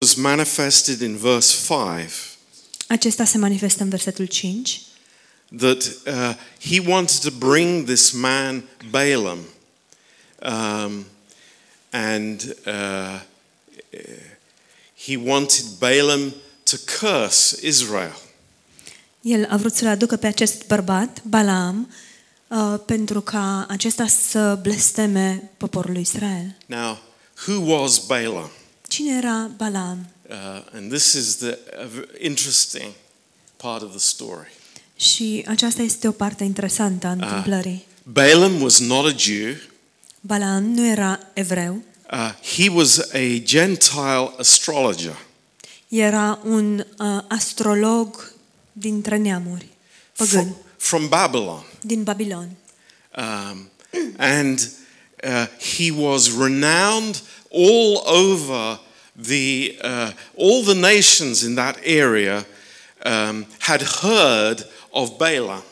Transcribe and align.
was 0.00 0.14
manifested 0.16 1.02
in 1.02 1.16
verse 1.16 1.52
5 1.52 2.10
Acesta 2.86 3.24
se 3.24 3.38
manifestă 3.38 3.82
în 3.82 3.88
versetul 3.88 4.26
5, 4.26 4.80
that 5.56 5.82
uh, 6.06 6.34
he 6.70 6.80
wanted 6.86 7.20
to 7.20 7.30
bring 7.38 7.86
this 7.86 8.10
man 8.10 8.62
Balaam, 8.90 9.38
um, 10.42 11.06
and 11.90 12.56
uh, 12.66 13.20
he 15.06 15.16
wanted 15.16 15.64
Balaam 15.78 16.34
to 16.62 16.76
curse 16.98 17.66
Israel. 17.66 18.16
el 19.20 19.46
a 19.50 19.56
vrut 19.56 19.74
să-l 19.74 19.88
aducă 19.88 20.16
pe 20.16 20.26
acest 20.26 20.66
bărbat, 20.66 21.22
Balaam, 21.24 21.92
uh, 22.48 22.80
pentru 22.86 23.20
ca 23.20 23.66
acesta 23.68 24.06
să 24.06 24.58
blesteme 24.62 25.50
poporul 25.56 25.92
lui 25.92 26.00
Israel. 26.00 26.56
Now, 26.66 26.98
who 27.46 27.74
was 27.74 27.98
Balaam? 28.06 28.50
Cine 28.90 29.16
era 29.16 29.50
Balaam? 29.56 30.06
Uh, 30.28 30.36
and 30.74 30.90
this 30.90 31.12
is 31.12 31.36
the 31.36 31.58
uh, 31.80 31.86
v- 31.86 32.24
interesting 32.24 32.92
part 33.56 33.82
of 33.82 33.90
the 33.90 33.98
story. 33.98 34.48
Și 34.96 35.44
aceasta 35.48 35.82
este 35.82 36.08
o 36.08 36.10
parte 36.12 36.44
interesantă 36.44 37.06
a 37.06 37.10
întâmplării. 37.10 37.84
Balaam 38.02 38.60
was 38.62 38.78
not 38.78 39.12
a 39.12 39.16
Jew. 39.16 39.54
Balaam 40.20 40.64
nu 40.64 40.86
era 40.86 41.18
evreu, 41.34 41.82
Uh, 42.12 42.32
he 42.56 42.68
was 42.70 42.98
a 42.98 43.40
Gentile 43.44 44.32
astrologer. 44.38 45.16
era 45.88 46.38
un 46.44 46.78
uh, 46.98 47.18
astrolog 47.28 48.32
dintre 48.72 49.16
neamuri, 49.16 49.68
păgân, 50.16 50.42
from, 50.44 50.56
from 50.76 51.08
Babylon. 51.08 51.64
din 51.80 52.02
Babilon. 52.02 52.48
Um, 53.16 53.68
and 54.18 54.70
uh, 55.24 55.46
he 55.76 55.90
was 55.90 56.30
renowned 56.30 57.22
all 57.50 58.02
over 58.06 58.80
the, 59.28 59.76
uh, 59.82 60.10
all 60.36 60.62
the 60.62 60.74
nations 60.94 61.42
in 61.42 61.54
that 61.54 61.76
area 61.82 62.46
um, 63.04 63.46
had 63.58 63.82
heard 63.82 64.66
of 64.90 65.10
Balaam. 65.16 65.62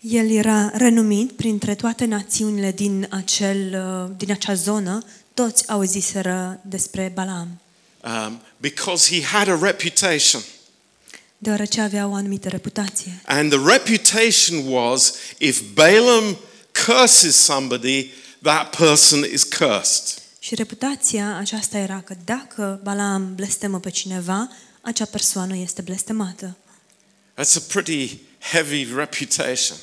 El 0.00 0.30
era 0.30 0.70
renumit 0.74 1.32
printre 1.32 1.74
toate 1.74 2.04
națiunile 2.04 2.72
din, 2.72 3.06
acel, 3.10 3.56
uh, 4.06 4.10
din 4.16 4.30
acea 4.30 4.54
zonă, 4.54 5.04
toți 5.34 5.70
auziseră 5.70 6.60
despre 6.64 7.10
Balaam, 7.14 7.60
Um, 8.04 8.40
because 8.56 9.14
he 9.14 9.22
had 9.24 9.48
a 9.48 9.58
reputation. 9.62 10.42
deoarece 11.38 11.80
avea 11.80 12.06
o 12.06 12.14
anumită 12.14 12.48
reputație. 12.48 13.22
And 13.26 13.50
the 13.50 13.60
reputation 13.64 14.66
was 14.72 15.14
if 15.38 15.60
Balaam 15.74 16.36
curses 16.86 17.36
somebody, 17.36 18.10
that 18.42 18.76
person 18.76 19.24
is 19.32 19.44
cursed. 19.44 20.22
Și 20.38 20.54
reputația 20.54 21.36
aceasta 21.36 21.78
era 21.78 22.00
că 22.00 22.14
dacă 22.24 22.80
Balaam 22.82 23.34
blestemă 23.34 23.80
pe 23.80 23.90
cineva, 23.90 24.48
acea 24.80 25.04
persoană 25.04 25.56
este 25.56 25.82
blestemată. 25.82 26.56
That's 27.36 27.56
a 27.56 27.60
pretty 27.72 28.18
heavy 28.38 28.86
reputation. 28.94 29.76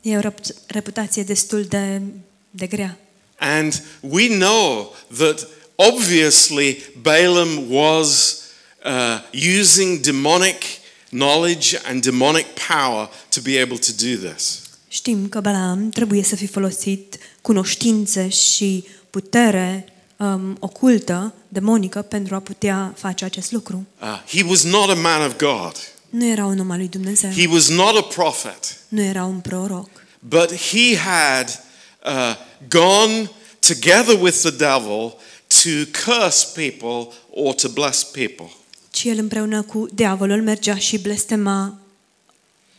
E 0.00 0.16
o 0.16 0.20
rep- 0.20 0.66
reputație 0.66 1.22
destul 1.22 1.64
de, 1.64 2.02
de 2.50 2.66
grea. 2.66 2.98
And 3.38 3.82
we 4.00 4.28
know 4.28 4.96
that 5.16 5.46
obviously 5.74 6.82
Balaam 7.00 7.70
was 7.70 8.38
uh, 8.84 9.18
using 9.58 10.00
demonic 10.00 10.62
knowledge 11.08 11.78
and 11.84 12.02
demonic 12.02 12.46
power 12.68 13.10
to 13.28 13.40
be 13.40 13.60
able 13.60 13.78
to 13.78 13.92
do 13.92 14.28
this. 14.28 14.60
Știm 14.88 15.28
că 15.28 15.40
Balaam 15.40 15.90
trebuie 15.90 16.22
să 16.22 16.36
fi 16.36 16.46
folosit 16.46 17.18
cunoștințe 17.42 18.28
și 18.28 18.84
putere 19.10 19.86
um, 20.16 20.56
ocultă, 20.60 21.34
demonică, 21.48 22.02
pentru 22.02 22.34
a 22.34 22.38
putea 22.40 22.94
face 22.96 23.24
acest 23.24 23.52
lucru. 23.52 23.86
Uh, 24.02 24.22
he 24.26 24.44
was 24.48 24.62
not 24.62 24.88
a 24.90 24.94
man 24.94 25.26
of 25.26 25.36
God. 25.36 25.72
Nu 26.10 26.26
era 26.26 26.44
un 26.44 26.58
om 26.58 26.70
al 26.70 26.76
lui 26.78 26.88
Dumnezeu, 26.88 27.30
He 27.30 27.46
was 27.52 27.68
not 27.68 27.96
a 27.96 28.02
prophet, 28.02 28.76
nu 28.88 29.00
era 29.00 29.24
un 29.24 29.38
proroc, 29.40 29.88
but 30.18 30.54
he 30.54 30.96
had 30.96 31.60
uh, 32.06 32.34
gone 32.68 33.30
together 33.58 34.20
with 34.20 34.36
the 34.40 34.50
devil 34.50 35.14
to 35.62 35.68
curse 36.04 36.46
people 36.54 37.14
or 37.30 37.54
to 37.54 37.68
bless 37.68 38.04
people. 38.04 38.50
ci 38.90 39.04
el 39.04 39.18
împreună 39.18 39.62
cu 39.62 39.86
diavolul 39.94 40.42
mergea 40.42 40.76
și 40.76 40.98
blestema 40.98 41.78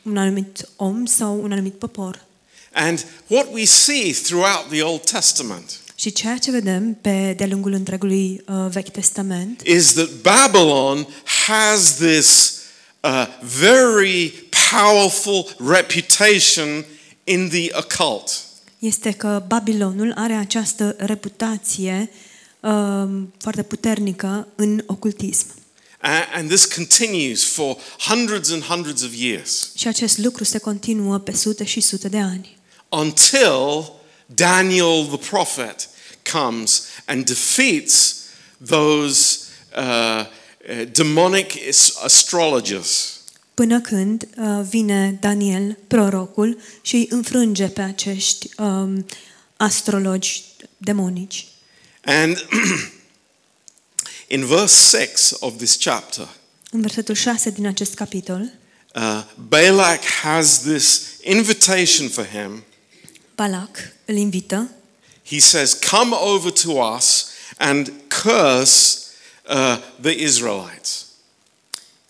un 0.03 0.17
anumit 0.17 0.69
om 0.75 1.05
sau 1.05 1.41
un 1.43 1.51
anumit 1.51 1.73
popor. 1.73 2.25
And 2.73 3.05
what 3.27 3.47
we 3.53 3.65
see 3.65 4.13
throughout 4.13 4.69
the 4.69 4.81
Old 4.81 5.01
Testament 5.11 5.79
Și 5.95 6.11
ceea 6.11 6.37
ce 6.37 6.51
vedem 6.51 6.93
pe 7.01 7.33
de-a 7.37 7.47
lungul 7.47 7.73
întregului 7.73 8.41
uh, 8.47 8.65
Vechi 8.69 8.89
Testament 8.91 9.61
is 9.61 9.93
that 9.93 10.09
Babylon 10.21 11.07
has 11.47 11.93
this 11.95 12.59
uh, 13.01 13.27
very 13.59 14.33
powerful 14.71 15.55
reputation 15.69 16.85
in 17.23 17.49
the 17.49 17.69
occult. 17.77 18.29
este 18.79 19.11
că 19.11 19.43
Babilonul 19.47 20.11
are 20.15 20.33
această 20.33 20.95
reputație 20.97 22.09
um, 22.59 23.33
foarte 23.39 23.63
puternică 23.63 24.47
în 24.55 24.83
ocultism. 24.85 25.45
A- 26.01 26.27
And 26.33 26.49
this 26.49 26.65
continues 26.65 27.43
for 27.43 27.77
hundreds 28.07 28.51
and 28.51 28.63
hundreds 28.63 29.01
of 29.03 29.09
years 29.17 29.71
Și 29.75 29.87
acest 29.87 30.17
lucru 30.17 30.43
se 30.43 30.57
continuă 30.57 31.17
pe 31.17 31.31
sute 31.35 31.63
și 31.63 31.79
sute 31.81 32.07
de 32.09 32.19
ani. 32.19 32.57
Until 32.93 33.99
Daniel 34.35 35.03
the 35.05 35.17
prophet 35.17 35.87
comes 36.23 36.91
and 37.07 37.25
defeats 37.25 38.31
those 38.59 39.51
uh, 39.75 40.25
uh, 40.69 40.85
demonic 40.91 41.57
astrologers. 42.03 43.19
Până 43.53 43.81
când 43.81 44.27
uh, 44.37 44.65
vine 44.69 45.17
Daniel, 45.21 45.77
prorocul, 45.87 46.61
și 46.81 46.95
îi 46.95 47.07
înfrânge 47.09 47.67
pe 47.67 47.81
acești 47.81 48.49
um, 48.57 49.05
astrologi 49.57 50.43
demonici. 50.77 51.47
And 52.05 52.45
in 54.35 54.45
verse 54.45 54.97
6 54.97 55.35
of 55.39 55.57
this 55.57 55.75
chapter, 55.75 56.27
În 56.71 56.81
versetul 56.81 57.15
6 57.15 57.49
din 57.49 57.67
acest 57.67 57.93
capitol, 57.93 58.51
uh, 58.95 59.23
Balak 59.47 60.03
has 60.03 60.61
this 60.61 61.01
invitation 61.23 62.09
for 62.09 62.25
him. 62.25 62.63
Balac 63.35 63.77
îl 64.05 64.15
invită 64.15 64.69
He 65.25 65.39
says, 65.39 65.73
Come 65.73 66.15
over 66.15 66.51
to 66.51 66.71
us 66.95 67.29
and 67.57 67.91
curse 68.07 69.07
uh, 69.49 69.77
the 70.01 70.11
Israelites. 70.23 71.05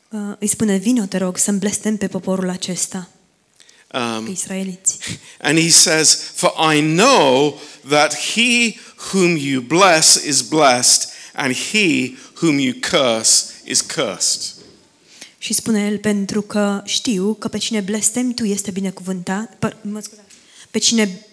Uh, 0.10 0.36
îi 0.40 0.48
spune, 0.48 0.78
vino, 0.78 1.06
te 1.06 1.18
rog, 1.18 1.38
să-mi 1.38 1.60
blestem 1.60 1.98
pe 1.98 2.08
poporul 2.08 2.50
acesta, 2.50 3.10
pe 3.88 3.98
Um, 3.98 4.28
israeliți. 4.28 4.98
and 5.48 5.60
he 5.60 5.70
says, 5.70 6.16
For 6.34 6.74
I 6.76 6.82
know 6.82 7.60
that 7.90 8.16
he 8.16 8.76
whom 9.12 9.36
you 9.38 9.62
bless 9.62 10.16
is 10.26 10.42
blessed, 10.42 11.10
and 11.34 11.56
he 11.56 12.16
whom 12.42 12.60
you 12.60 12.74
curse 12.92 13.54
is 13.64 13.82
cursed. 13.82 14.42
Și 15.38 15.54
spune 15.54 15.86
el, 15.86 15.98
pentru 15.98 16.42
că 16.42 16.82
știu 16.86 17.34
că 17.34 17.48
pe 17.48 17.58
cine 17.58 17.80
blestem 17.80 18.32
tu 18.32 18.44
este 18.44 18.72
binecuvântat, 18.72 19.56
pă, 19.60 19.76
mă 19.82 20.00
scuzați, 20.00 20.33
pe 20.74 20.80
cine 20.80 21.26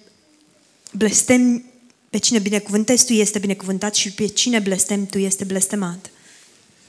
blestem, 0.92 1.64
pe 2.10 2.18
cine 2.18 2.38
binecuvântezi 2.38 3.04
tu 3.06 3.12
este 3.12 3.38
binecuvântat 3.38 3.94
și 3.94 4.12
pe 4.12 4.26
cine 4.26 4.58
blestem 4.58 5.06
tu 5.06 5.18
este 5.18 5.44
blestemat. 5.44 6.10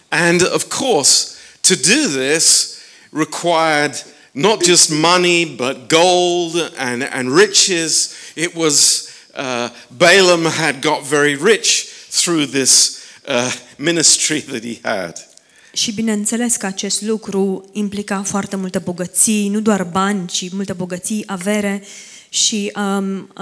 And 0.10 0.54
of 0.54 0.64
course, 0.78 1.28
to 1.62 1.74
do 1.76 2.20
this 2.20 2.70
required 3.10 4.06
not 4.32 4.64
just 4.64 4.90
money, 4.90 5.46
but 5.46 5.90
gold 5.90 6.74
and, 6.78 7.10
and 7.12 7.38
riches. 7.38 8.10
It 8.36 8.56
was, 8.56 9.08
uh, 9.38 9.70
Balaam 9.98 10.46
had 10.46 10.82
got 10.82 11.04
very 11.04 11.36
rich 11.36 11.86
through 12.10 12.50
this 12.50 13.00
uh, 13.28 13.54
ministry 13.78 14.42
that 14.42 14.64
he 14.64 14.80
had. 14.82 15.26
Și 15.74 15.92
bineînțeles 15.92 16.56
că 16.56 16.66
acest 16.66 17.02
lucru 17.02 17.70
implica 17.72 18.24
foarte 18.24 18.56
multe 18.56 18.80
bogății, 18.80 19.50
nu 19.50 19.60
doar 19.60 19.84
bani, 19.84 20.28
ci 20.28 20.52
multe 20.52 20.74
bogății, 20.74 21.24
avere 21.26 21.84
și 22.32 22.72
um, 22.76 23.34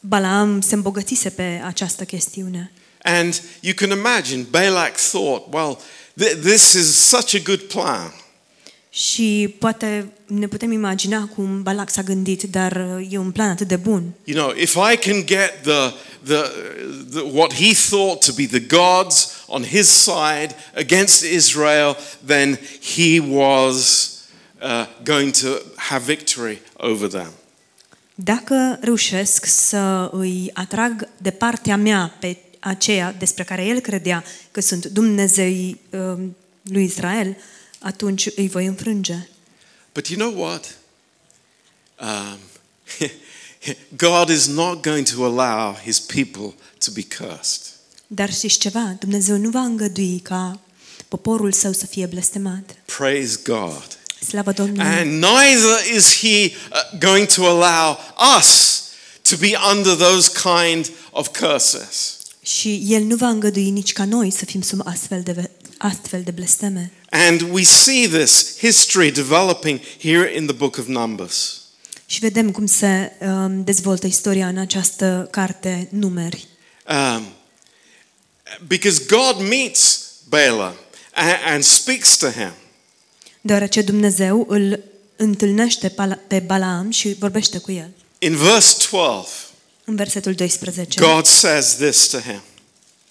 Balaam 0.00 0.60
se 0.60 0.74
îmbogățise 0.74 1.30
pe 1.30 1.62
această 1.64 2.04
chestiune. 2.04 2.72
And 3.02 3.42
you 3.60 3.74
can 3.74 3.90
imagine, 3.90 4.46
Balak 4.50 4.96
thought, 4.96 5.52
well, 5.52 5.78
th- 6.20 6.40
this 6.40 6.72
is 6.72 6.96
such 6.96 7.34
a 7.34 7.38
good 7.44 7.60
plan. 7.60 8.12
Și 8.90 9.54
poate 9.58 10.12
ne 10.26 10.46
putem 10.46 10.72
imagina 10.72 11.26
cum 11.26 11.62
Balac 11.62 11.90
s-a 11.90 12.02
gândit, 12.02 12.42
dar 12.42 12.96
uh, 12.98 13.12
e 13.12 13.18
un 13.18 13.30
plan 13.30 13.48
atât 13.50 13.68
de 13.68 13.76
bun. 13.76 14.12
You 14.24 14.38
know, 14.38 14.56
if 14.56 14.74
I 14.92 14.96
can 14.96 15.24
get 15.24 15.62
the, 15.62 15.92
the, 16.24 16.50
the, 17.10 17.20
what 17.20 17.52
he 17.52 17.74
thought 17.74 18.24
to 18.24 18.32
be 18.32 18.46
the 18.46 18.60
gods 18.60 19.28
on 19.46 19.64
his 19.64 19.88
side 19.88 20.54
against 20.74 21.22
Israel, 21.22 21.96
then 22.26 22.58
he 22.80 23.20
was 23.20 24.10
uh, 24.62 24.86
going 25.04 25.32
to 25.32 25.48
have 25.76 26.04
victory 26.04 26.60
over 26.76 27.08
them. 27.08 27.32
Dacă 28.18 28.78
reușesc 28.80 29.44
să 29.44 30.08
îi 30.12 30.50
atrag 30.52 31.08
de 31.16 31.30
partea 31.30 31.76
mea 31.76 32.16
pe 32.20 32.36
aceia 32.60 33.12
despre 33.12 33.44
care 33.44 33.64
el 33.64 33.80
credea 33.80 34.24
că 34.50 34.60
sunt 34.60 34.86
Dumnezeii 34.86 35.80
um, 35.90 36.36
lui 36.62 36.84
Israel, 36.84 37.36
atunci 37.78 38.28
îi 38.36 38.48
voi 38.48 38.66
înfrânge. 38.66 39.28
But 39.92 40.06
you 40.06 40.18
know 40.18 40.42
what? 40.42 40.76
Um, 42.00 42.38
God 44.06 44.28
is 44.28 44.46
not 44.46 44.82
going 44.82 45.08
to 45.08 45.24
allow 45.24 45.74
his 45.84 46.00
people 46.00 46.54
to 46.84 46.90
be 46.94 47.06
cursed. 47.18 47.62
Dar 48.06 48.32
știți 48.32 48.58
ceva? 48.58 48.96
Dumnezeu 48.98 49.36
nu 49.36 49.50
va 49.50 49.60
îngădui 49.60 50.18
ca 50.18 50.60
poporul 51.08 51.52
său 51.52 51.72
să 51.72 51.86
fie 51.86 52.06
blestemat. 52.06 52.76
Praise 52.96 53.40
God. 53.44 53.95
Slavă 54.20 54.52
Domnului! 54.52 54.82
And 54.82 55.10
neither 55.10 55.96
is 55.96 56.18
he 56.18 56.44
uh, 56.44 56.98
going 56.98 57.26
to 57.26 57.44
allow 57.44 57.98
us 58.38 58.82
to 59.22 59.36
be 59.36 59.52
under 59.72 59.94
those 59.94 60.30
kind 60.42 60.90
of 61.10 61.28
curses. 61.38 62.16
Și 62.42 62.82
El 62.86 63.02
nu 63.02 63.16
va 63.16 63.28
îngădui 63.28 63.70
nici 63.70 63.92
ca 63.92 64.04
noi 64.04 64.30
să 64.30 64.44
fim 64.44 64.60
sub 64.62 64.80
astfel 64.84 65.22
de, 65.22 65.50
astfel 65.78 66.22
de 66.22 66.30
blesteme. 66.30 66.92
And 67.10 67.40
we 67.50 67.62
see 67.62 68.08
this 68.08 68.56
history 68.58 69.10
developing 69.10 69.80
here 69.98 70.34
in 70.36 70.46
the 70.46 70.54
book 70.56 70.76
of 70.76 70.86
Numbers. 70.86 71.60
Și 72.06 72.18
vedem 72.18 72.50
cum 72.50 72.66
se 72.66 73.12
um, 73.20 73.64
dezvoltă 73.64 74.06
istoria 74.06 74.48
în 74.48 74.58
această 74.58 75.28
carte 75.30 75.88
numeri. 75.90 76.46
Um, 76.88 77.26
because 78.66 79.02
God 79.06 79.48
meets 79.48 80.04
Balaam 80.28 80.74
and, 81.14 81.36
and 81.46 81.64
speaks 81.64 82.16
to 82.16 82.30
him. 82.30 82.52
Deoarece 83.46 83.82
Dumnezeu 83.82 84.44
îl 84.48 84.80
întâlnește 85.16 85.94
pe 86.26 86.38
Balaam 86.46 86.90
și 86.90 87.14
vorbește 87.18 87.58
cu 87.58 87.72
el. 87.72 87.90
In 88.18 88.36
verse 88.36 88.76
12, 88.90 89.28
În 89.84 89.96
versetul 89.96 90.34
12, 90.34 91.00
God 91.00 91.24
says 91.24 91.76
this 91.76 92.06
to 92.06 92.18
him 92.18 92.40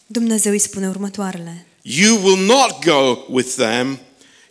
Dumnezeu 0.06 0.52
îi 0.52 0.60
spune 0.60 0.88
următoarele. 0.88 1.66
You 1.82 2.24
will 2.24 2.46
not 2.46 2.86
go 2.86 3.26
with 3.30 3.54
them, 3.56 4.00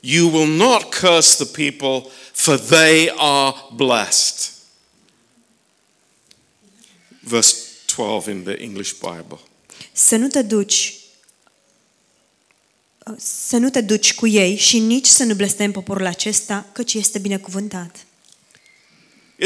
you 0.00 0.30
will 0.30 0.48
not 0.48 0.94
curse 0.94 1.44
the 1.44 1.64
people, 1.64 2.10
for 2.32 2.58
they 2.58 3.12
are 3.16 3.54
blessed. 3.74 4.50
Verse 7.20 7.56
12 7.96 8.30
in 8.30 8.42
the 8.42 8.62
English 8.62 8.92
Bible. 8.92 9.38
Să 9.92 10.16
nu 10.16 10.26
te 10.28 10.42
duci 10.42 10.94
să 13.16 13.56
nu 13.56 13.70
te 13.70 13.80
duci 13.80 14.14
cu 14.14 14.26
ei 14.26 14.56
și 14.56 14.78
nici 14.78 15.06
să 15.06 15.24
nu 15.24 15.34
blestemi 15.34 15.72
poporul 15.72 16.06
acesta, 16.06 16.66
căci 16.72 16.94
este 16.94 17.18
binecuvântat. 17.18 17.96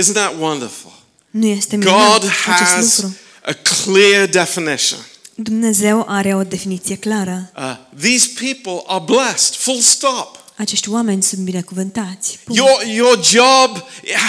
Isn't 0.00 0.12
that 0.12 0.34
wonderful? 0.38 0.92
Nu 1.30 1.46
este 1.46 1.76
minunat 1.76 2.20
God 2.20 2.24
acest 2.24 2.46
has 2.46 3.00
lucru. 3.00 3.16
a 3.42 3.52
clear 3.52 4.26
definition. 4.26 4.98
Dumnezeu 5.34 6.04
are 6.08 6.34
o 6.34 6.42
definiție 6.42 6.96
clară. 6.96 7.50
Uh, 7.56 7.76
these 8.00 8.28
people 8.34 8.82
are 8.86 9.04
blessed, 9.06 9.54
full 9.54 9.80
stop. 9.80 10.44
Acești 10.56 10.90
oameni 10.90 11.22
sunt 11.22 11.40
binecuvântați. 11.40 12.38
Punct. 12.44 12.60
Your, 12.60 12.96
your 12.96 13.24
job 13.24 13.84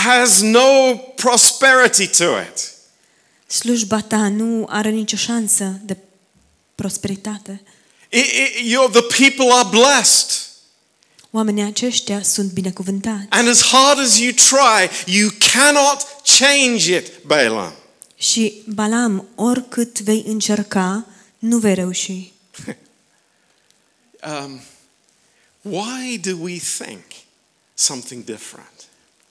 has 0.06 0.42
no 0.42 0.96
prosperity 1.16 2.08
to 2.08 2.24
it. 2.24 2.72
Slujba 3.48 4.00
ta 4.00 4.28
nu 4.28 4.66
are 4.70 4.90
nicio 4.90 5.18
șansă 5.18 5.80
de 5.84 5.98
prosperitate. 6.76 7.62
It, 8.10 8.26
it, 8.26 8.66
you're, 8.66 8.90
the 8.92 9.02
people 9.02 9.52
are 9.52 9.70
blessed. 9.70 10.48
Oamenii 11.32 11.64
aceștia 11.64 12.22
sunt 12.22 12.52
binecuvântați. 12.52 13.26
And 13.30 13.48
as 13.48 13.62
hard 13.64 14.00
as 14.00 14.18
you 14.18 14.32
try, 14.32 14.90
you 15.06 15.30
cannot 15.54 16.06
change 16.40 16.96
it, 16.96 17.24
Balaam. 17.26 17.74
Și 18.16 18.62
Balam, 18.66 19.28
oricât 19.36 20.00
vei 20.00 20.24
încerca, 20.28 21.08
nu 21.40 21.58
vei 21.58 21.74
reuși. 21.74 22.32
Um, 24.22 24.62
why 25.62 26.18
do 26.18 26.38
we 26.42 26.58
think 26.58 27.04
something 27.74 28.24
different? 28.24 28.74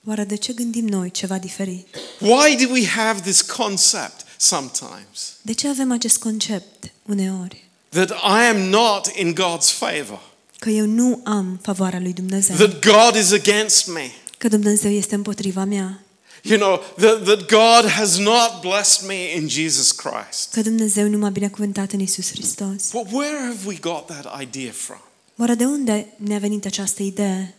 Oare 0.05 0.23
de 0.23 0.35
ce 0.35 0.53
gândim 0.53 0.87
noi 0.87 1.11
ceva 1.11 1.37
diferit? 1.37 1.87
Why 2.19 2.65
do 2.65 2.71
we 2.71 2.87
have 2.87 3.21
this 3.21 3.41
concept 3.41 4.25
sometimes 4.37 5.33
De 5.41 5.53
ce 5.53 5.67
avem 5.67 5.91
acest 5.91 6.17
concept 6.17 6.91
uneori? 7.05 7.68
That 7.89 8.09
I 8.09 8.45
am 8.45 8.57
not 8.69 9.07
in 9.07 9.33
God's 9.35 9.69
favor, 9.71 10.19
Că 10.59 10.69
eu 10.69 10.85
nu 10.85 11.21
am 11.23 11.59
favoarea 11.61 11.99
lui 11.99 12.13
Dumnezeu. 12.13 12.55
that 12.55 12.85
God 12.85 13.15
is 13.21 13.31
against 13.31 13.87
me? 13.87 14.11
Că 14.37 14.47
Dumnezeu 14.47 14.91
este 14.91 15.15
împotriva 15.15 15.63
mea. 15.63 16.03
You 16.41 16.57
know, 16.57 16.81
that, 16.97 17.23
that 17.23 17.39
God 17.49 17.91
has 17.91 18.17
not 18.17 18.61
blessed 18.61 19.07
me 19.07 19.35
in 19.35 19.47
Jesus 19.47 19.91
Christ. 19.91 20.49
Că 20.53 20.61
Dumnezeu 20.61 21.07
nu 21.07 21.17
m-a 21.17 21.29
binecuvântat 21.29 21.91
în 21.91 21.99
Isus 21.99 22.31
Hristos. 22.31 22.89
But 22.91 23.05
where 23.11 23.37
have 23.37 23.57
we 23.65 23.75
got 23.81 24.05
that 24.05 24.41
idea 24.41 24.71
from? 24.71 25.01
Oare 25.37 25.53
de 25.55 25.65
unde 25.65 26.13
ne-a 26.17 26.37
venit 26.39 26.65
această 26.65 27.03
idee? 27.03 27.53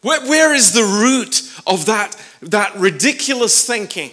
Where, 0.00 0.28
where 0.28 0.56
is 0.56 0.70
the 0.70 0.82
root 0.82 1.42
of 1.64 1.84
that, 1.84 2.16
that 2.48 2.72
ridiculous 2.80 3.64
thinking? 3.64 4.10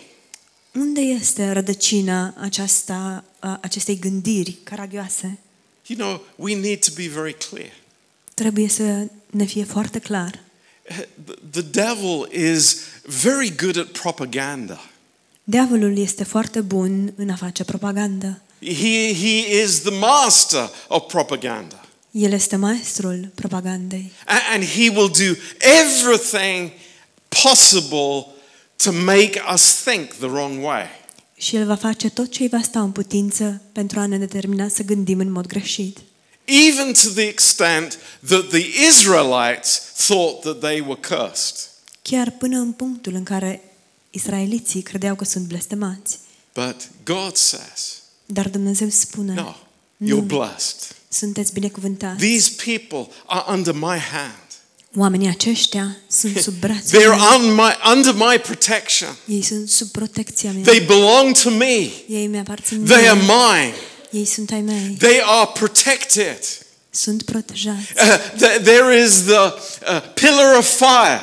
Unde 0.79 1.01
este 1.01 1.51
rădăcina 1.51 2.33
aceasta, 2.37 3.23
a 3.39 3.59
acestei 3.61 3.99
gândiri 3.99 4.57
caragioase? 4.63 5.37
You 5.87 5.97
know, 5.99 6.21
we 6.35 6.55
need 6.55 6.79
to 6.85 6.91
be 6.95 7.07
very 7.07 7.35
clear. 7.49 7.69
Trebuie 8.33 8.67
să 8.69 9.05
ne 9.29 9.45
fie 9.45 9.63
foarte 9.63 9.99
clar. 9.99 10.39
The- 10.85 11.33
The 11.51 11.61
devil 11.61 12.27
is 12.53 12.77
very 13.23 13.55
good 13.55 13.77
at 13.77 13.87
propaganda. 13.87 14.89
Diavolul 15.43 15.97
este 15.97 16.23
foarte 16.23 16.61
bun 16.61 17.13
în 17.15 17.29
a 17.29 17.35
face 17.35 17.63
propagandă. 17.63 18.41
He, 18.61 19.13
he 19.13 19.61
is 19.63 19.79
the 19.81 19.89
master 19.97 20.69
of 20.87 21.03
propaganda. 21.07 21.85
El 22.11 22.31
este 22.31 22.55
maestrul 22.55 23.31
propagandei 23.35 24.11
A- 24.25 24.53
And 24.53 24.63
he 24.63 24.89
will 24.89 25.11
do 25.11 25.35
everything 25.81 26.71
possible 27.43 28.25
to 28.83 28.91
make 28.91 29.41
us 29.53 29.81
think 29.83 30.13
the 30.13 30.25
wrong 30.27 30.63
way. 30.63 30.85
și 31.37 31.55
el 31.55 31.65
va 31.65 31.75
face 31.75 32.09
tot 32.09 32.31
ce 32.31 32.41
îi 32.43 32.49
va 32.49 32.61
sta 32.61 32.81
în 32.81 32.91
putință 32.91 33.61
pentru 33.71 33.99
a 33.99 34.05
ne 34.05 34.17
determina 34.17 34.67
să 34.67 34.83
gândim 34.83 35.19
în 35.19 35.31
mod 35.31 35.45
greșit. 35.47 35.97
Even 36.45 36.93
to 36.93 37.09
the 37.15 37.27
extent 37.27 37.97
that 38.27 38.47
the 38.47 38.65
Israelites 38.87 39.81
thought 40.07 40.39
that 40.41 40.59
they 40.59 40.79
were 40.79 40.99
cursed. 41.07 41.55
Chiar 42.01 42.31
până 42.31 42.57
în 42.57 42.71
punctul 42.71 43.13
în 43.13 43.23
care 43.23 43.61
israeliții 44.09 44.81
credeau 44.81 45.15
că 45.15 45.23
sunt 45.25 45.45
blestemați. 45.47 46.17
But 46.53 46.75
God 47.05 47.35
says, 47.35 47.95
Dar 48.25 48.49
Dumnezeu 48.49 48.89
spune, 48.89 49.33
no, 49.33 49.55
Nu. 49.97 50.17
you're 50.17 50.25
blessed. 50.25 50.95
sunteți 51.09 51.53
binecuvântați. 51.53 52.17
These 52.25 52.51
people 52.65 53.13
are 53.25 53.43
under 53.53 53.73
my 53.73 53.97
hand. 54.11 54.47
Oamenii 54.98 55.27
aceștia 55.27 55.98
sunt 56.08 56.38
sub 56.46 56.53
brațul 56.53 57.00
They're 57.00 57.36
on 57.36 57.53
my, 57.53 57.72
under 57.96 58.13
my 58.13 58.39
protection. 58.39 59.15
Ei 59.25 59.41
sunt 59.41 59.69
sub 59.69 59.88
protecția 59.88 60.51
mea. 60.51 60.62
They 60.63 60.79
belong 60.79 61.38
to 61.38 61.50
me. 61.50 61.89
Ei 62.08 62.27
mi-aparțin 62.27 62.86
They 62.86 63.10
are 63.10 63.19
mine. 63.19 63.74
Ei 64.12 64.25
sunt 64.25 64.51
ai 64.51 64.62
mei. 64.62 64.96
They 65.00 65.22
are 65.24 65.50
protected. 65.53 66.39
Sunt 66.89 67.24
protejați. 67.24 67.93
Uh, 67.96 68.62
there 68.63 69.03
is 69.03 69.12
the 69.24 69.38
uh, 69.38 70.01
pillar 70.13 70.58
of 70.58 70.67
fire. 70.77 71.22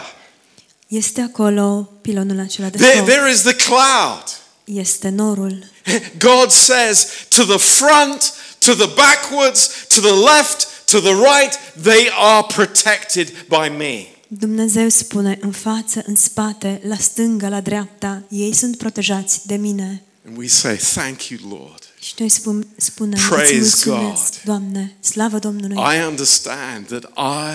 Este 0.89 1.21
acolo 1.21 1.91
pilonul 2.01 2.41
acela 2.41 2.69
de 2.69 2.77
There, 2.79 2.99
foc. 2.99 3.07
there 3.07 3.31
is 3.31 3.41
the 3.41 3.55
cloud. 3.55 4.23
Este 4.65 5.09
norul. 5.09 5.65
God 6.19 6.51
says 6.51 7.07
to 7.29 7.45
the 7.45 7.59
front, 7.59 8.33
to 8.59 8.75
the 8.75 8.89
backwards, 8.95 9.71
to 9.89 10.01
the 10.01 10.13
left, 10.13 10.67
to 10.87 11.01
the 11.01 11.15
right, 11.15 11.53
they 11.83 12.09
are 12.19 12.45
protected 12.55 13.33
by 13.49 13.69
me. 13.77 14.07
Dumnezeu 14.29 14.89
spune 14.89 15.39
în 15.41 15.51
față, 15.51 16.03
în 16.07 16.15
spate, 16.15 16.81
la 16.85 16.97
stânga, 16.97 17.49
la 17.49 17.61
dreapta, 17.61 18.23
ei 18.29 18.53
sunt 18.53 18.77
protejați 18.77 19.47
de 19.47 19.57
mine. 19.57 20.03
And 20.27 20.37
we 20.37 20.47
say, 20.47 20.77
Thank 20.77 21.23
you, 21.29 21.41
Lord. 21.59 21.83
Și 22.01 22.15
noi 22.19 22.29
spun, 22.29 22.67
spunem, 22.77 23.21
Praise 23.29 23.55
îți 23.55 23.89
mulțumesc, 23.89 24.33
God. 24.33 24.43
Doamne, 24.45 24.97
slavă 25.01 25.39
Domnului. 25.39 25.77
I 25.77 26.07
understand 26.07 26.87
that 26.87 27.05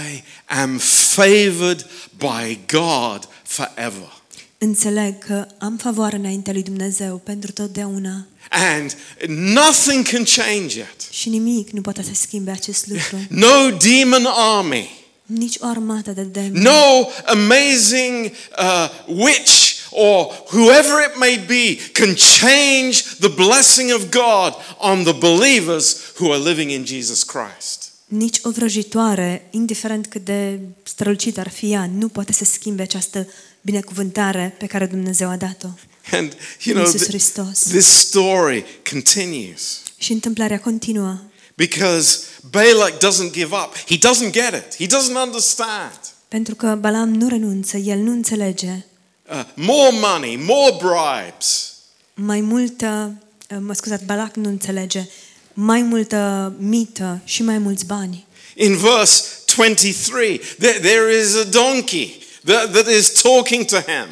I 0.04 0.24
am 0.46 0.78
favored 1.14 1.86
by 2.18 2.60
God 2.66 3.28
forever. 3.44 4.21
Înțeleg 4.64 5.18
că 5.18 5.48
am 5.58 5.78
favoare 5.78 6.16
înaintea 6.16 6.54
lui 6.54 6.64
Dumnezeu 6.64 7.22
pentru 7.24 7.52
totdeauna 7.52 8.26
And 8.50 8.98
nothing 9.28 10.08
can 10.08 10.24
change 10.24 10.80
it. 10.80 11.08
și 11.10 11.30
nimic 11.30 11.70
nu 11.70 11.82
poate 11.82 12.04
să 12.04 12.10
schimbe 12.14 12.52
acest 12.52 12.88
lucru. 12.88 13.18
No 13.46 13.70
demon 13.78 14.26
army. 14.28 14.90
Nici 15.26 15.56
o 15.60 15.66
armată 15.66 16.12
de 16.12 16.22
demoni. 16.22 16.64
No 16.64 17.08
amazing 17.26 18.32
uh, 18.58 18.90
witch 19.06 19.74
or 19.90 20.44
whoever 20.52 21.10
it 21.10 21.18
may 21.20 21.44
be 21.48 21.76
can 21.92 22.16
change 22.40 23.04
the 23.20 23.30
blessing 23.30 23.94
of 23.94 24.02
God 24.10 24.54
on 24.78 25.04
the 25.04 25.14
believers 25.14 25.98
who 26.20 26.32
are 26.34 26.50
living 26.50 26.72
in 26.72 26.86
Jesus 26.86 27.24
Christ. 27.24 27.92
Nici 28.08 28.40
o 28.42 28.50
vrăjitoare, 28.50 29.48
indiferent 29.52 30.08
cât 30.08 30.26
de 30.26 30.60
strălucit 30.84 31.38
ar 31.38 31.50
fi 31.50 31.72
ea, 31.72 31.90
nu 31.98 32.08
poate 32.08 32.34
să 32.34 32.46
schimbe 32.46 32.82
această 32.82 33.28
binecuvântare 33.62 34.56
pe 34.58 34.66
care 34.66 34.86
Dumnezeu 34.86 35.30
a 35.30 35.36
dat-o. 35.36 35.68
And, 36.12 36.34
you 36.64 36.76
know, 36.76 36.86
Iisus 36.86 37.02
th- 37.06 37.08
Hristos. 37.08 37.60
this 37.60 37.86
story 37.86 38.66
continues 38.92 39.82
Și 39.98 40.12
întâmplarea 40.12 40.60
continuă. 40.60 41.18
because 41.56 42.20
Balak 42.50 42.98
doesn't 42.98 43.32
give 43.32 43.56
up. 43.56 43.76
He 43.88 43.98
doesn't 43.98 44.32
get 44.32 44.54
it, 44.54 44.76
he 44.90 44.98
doesn't 44.98 45.24
understand. 45.26 46.00
Pentru 46.28 46.56
că 46.56 46.78
Balaam 46.80 47.14
nu 47.14 47.28
renunță, 47.28 47.78
el 47.78 47.98
nu 47.98 48.12
înțelege. 48.12 48.86
Uh, 49.32 49.44
more 49.56 49.90
money, 50.02 50.36
more 50.36 50.76
bribes. 50.78 51.74
Mai 52.14 52.42
multă, 52.42 53.14
mă 53.60 53.74
scuzați, 53.74 54.04
Balac 54.06 54.36
nu 54.36 54.50
înțelege, 54.50 55.08
mai 55.54 55.82
multă 55.82 56.54
mită 56.60 57.20
și 57.24 57.44
mai 57.44 57.58
mulți 57.58 57.86
bani. 57.86 58.26
In 58.56 58.78
verse 58.78 59.24
23, 59.56 60.42
there, 60.60 60.80
there 60.80 61.20
is 61.22 61.36
a 61.36 61.44
donkey 61.44 62.21
that, 62.46 62.72
that 62.72 62.88
is 62.88 63.22
talking 63.22 63.66
to 63.66 63.76
him. 63.78 64.08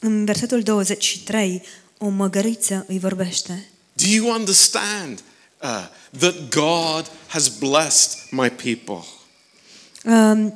În 0.00 0.24
versetul 0.24 0.62
23, 0.62 1.62
o 1.98 2.08
măgăriță 2.08 2.84
îi 2.88 2.98
vorbește. 2.98 3.68
Do 3.92 4.06
you 4.06 4.28
understand 4.34 5.18
uh, 5.62 5.86
that 6.18 6.34
God 6.48 7.10
has 7.26 7.48
blessed 7.48 8.18
my 8.30 8.50
people? 8.50 9.04
Um, 10.04 10.54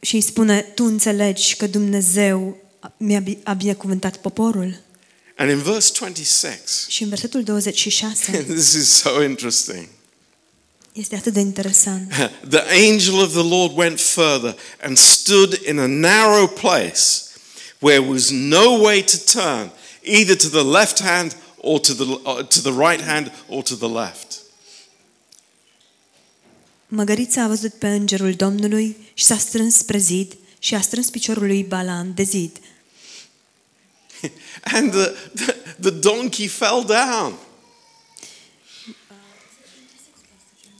și 0.00 0.14
îi 0.14 0.20
spune, 0.20 0.60
tu 0.60 0.84
înțelegi 0.84 1.56
că 1.56 1.66
Dumnezeu 1.66 2.56
mi-a 2.96 3.20
bi- 3.20 3.38
a 3.44 3.52
binecuvântat 3.52 4.16
poporul? 4.16 4.80
And 5.36 5.50
in 5.50 5.58
verse 5.62 5.92
26, 5.98 6.58
Și 6.88 7.02
în 7.02 7.08
versetul 7.08 7.42
26 7.42 8.42
this 8.54 8.72
is 8.72 8.88
so 8.88 9.22
interesting. 9.22 9.88
Este 10.94 11.16
atât 11.16 11.32
de 11.32 11.40
interesant. 11.40 12.12
The 12.48 12.62
angel 12.90 13.14
of 13.14 13.32
the 13.32 13.42
Lord 13.42 13.76
went 13.76 14.00
further 14.00 14.56
and 14.82 14.98
stood 14.98 15.60
in 15.66 15.78
a 15.78 15.86
narrow 15.86 16.46
place 16.46 17.22
where 17.78 18.00
was 18.00 18.30
no 18.30 18.80
way 18.80 19.02
to 19.02 19.16
turn, 19.40 19.70
either 20.02 20.36
to 20.36 20.48
the 20.48 20.62
left 20.62 21.00
hand 21.00 21.36
or 21.56 21.80
to 21.80 21.92
the, 21.92 22.04
uh, 22.04 22.42
to 22.46 22.60
the 22.60 22.72
right 22.72 23.00
hand 23.00 23.32
or 23.48 23.62
to 23.62 23.74
the 23.74 23.88
left. 23.88 24.38
Măgărița 26.88 27.42
a 27.42 27.48
văzut 27.48 27.74
pe 27.74 27.88
îngerul 27.88 28.32
Domnului 28.32 28.96
și 29.14 29.24
s-a 29.24 29.36
strâns 29.36 29.76
spre 29.76 29.98
zid 29.98 30.36
și 30.58 30.74
a 30.74 30.80
strâns 30.80 31.10
piciorul 31.10 31.46
lui 31.46 31.64
Balaam 31.64 32.12
de 32.14 32.22
zid. 32.22 32.56
And 34.74 34.90
the, 34.90 35.12
the, 35.34 35.52
the 35.80 35.90
donkey 35.90 36.46
fell 36.46 36.84
down. 36.86 37.34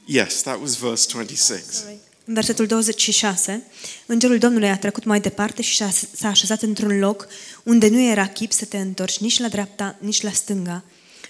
Yes, 0.04 0.42
that 0.42 0.61
was 0.61 0.76
verse 0.78 1.06
26. 1.12 1.99
În 2.25 2.34
versetul 2.34 2.66
26, 2.66 3.62
îngerul 4.06 4.38
Domnului 4.38 4.68
a 4.68 4.78
trecut 4.78 5.04
mai 5.04 5.20
departe 5.20 5.62
și 5.62 5.76
s-a- 5.76 5.90
s-a 6.16 6.28
așezat 6.28 6.62
într-un 6.62 6.99
loc 6.99 7.26
unde 7.62 7.88
nu 7.88 8.00
era 8.00 8.26
chip 8.28 8.52
să 8.52 8.64
te 8.64 8.76
întorci 8.78 9.18
nici 9.18 9.38
la 9.38 9.49
dreapta, 9.49 9.96
nici 9.99 10.23
la 10.23 10.30
stânga. 10.30 10.82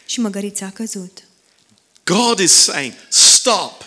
Și 0.06 0.20
măgărița 0.20 0.66
a 0.66 0.70
căzut. 0.70 1.22
God 2.04 2.38
is 2.38 2.52
saying, 2.52 2.92
Stop, 3.08 3.84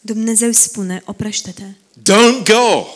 Dumnezeu 0.00 0.52
spune, 0.52 1.02
oprește-te, 1.04 1.62
don't 2.00 2.42
go, 2.44 2.86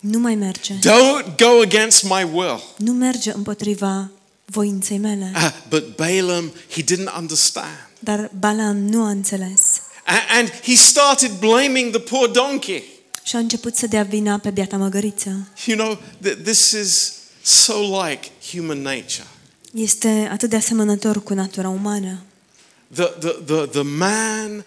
nu 0.00 0.18
mai 0.18 0.34
merge, 0.34 0.74
don't 0.78 1.36
go 1.36 1.60
against 1.62 2.02
my 2.02 2.28
will. 2.32 2.62
nu 2.76 2.92
merge 2.92 3.32
împotriva 3.34 4.10
voinței 4.44 4.98
mele. 4.98 5.32
Uh, 5.34 5.50
but 5.68 5.96
Balaam, 5.96 6.52
he 6.70 6.82
didn't 6.82 7.16
understand. 7.18 7.88
Dar 7.98 8.30
Balaam 8.38 8.76
nu 8.76 9.04
a 9.04 9.08
înțeles 9.08 9.60
A- 9.75 9.75
And 10.36 10.50
he 10.62 10.74
started 10.74 11.30
blaming 11.40 11.90
the 11.90 12.00
poor 12.00 12.28
donkey. 12.28 12.82
și 13.22 13.36
a 13.36 13.38
început 13.38 13.76
să 13.76 13.86
dea 13.86 14.02
vina 14.02 14.38
pe 14.38 14.50
biata 14.50 14.76
măgăriță. 14.76 15.48
You 15.64 15.76
know, 15.78 15.98
th- 16.26 16.42
this 16.44 16.70
is 16.70 17.12
so 17.42 17.74
like 18.02 18.28
human 18.52 18.82
nature. 18.82 19.26
Este 19.74 20.28
atât 20.32 20.50
de 20.50 20.56
asemănător 20.56 21.22
cu 21.22 21.34
natura 21.34 21.68
umană. 21.68 22.18
The, 22.94 23.04
the, 23.04 23.28
the, 23.46 23.66
the 23.66 23.82
man 23.82 24.64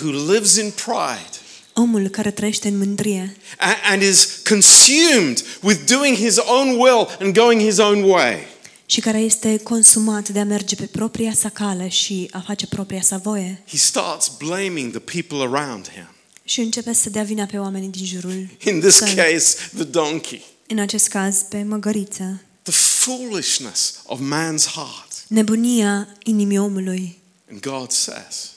who 0.00 0.32
lives 0.32 0.56
in 0.56 0.72
pride 0.84 1.38
Omul 1.74 2.08
care 2.08 2.30
trăiește 2.30 2.68
în 2.68 2.78
mândrie 2.78 3.36
a- 3.58 3.76
and 3.90 4.02
is 4.02 4.28
consumed 4.48 5.44
with 5.60 5.80
doing 5.92 6.16
his 6.16 6.36
own 6.38 6.68
will 6.68 7.16
and 7.20 7.34
going 7.38 7.60
his 7.60 7.78
own 7.78 8.02
way. 8.02 8.46
Și 8.86 9.00
care 9.00 9.18
este 9.18 9.58
consumat 9.58 10.28
de 10.28 10.40
a 10.40 10.44
merge 10.44 10.74
pe 10.74 10.86
propria 10.86 11.32
sa 11.34 11.48
cale 11.48 11.88
și 11.88 12.28
a 12.32 12.40
face 12.40 12.66
propria 12.66 13.02
sa 13.02 13.16
voie 13.16 13.62
He 13.68 13.76
starts 13.76 14.32
blaming 14.38 14.90
the 15.00 15.22
people 15.22 15.56
around 15.58 15.88
him. 15.90 16.08
și 16.44 16.60
începe 16.60 16.92
să 16.92 17.10
dea 17.10 17.22
vina 17.22 17.44
pe 17.46 17.58
oamenii 17.58 17.88
din 17.88 18.04
jurul 18.06 18.48
In 18.64 18.80
this 18.80 18.94
său. 18.94 19.14
case, 19.14 19.56
the 19.74 19.84
donkey. 19.84 20.42
În 20.68 20.78
acest 20.78 21.08
caz, 21.08 21.36
pe 21.42 21.62
măgăriță. 21.62 22.40
The 22.62 22.72
foolishness 22.72 24.00
of 24.06 24.20
man's 24.20 24.64
heart. 24.74 25.24
Nebunia 25.28 26.08
inimii 26.22 26.58
omului. 26.58 27.18
And 27.50 27.60
God 27.60 27.90
says, 27.90 28.50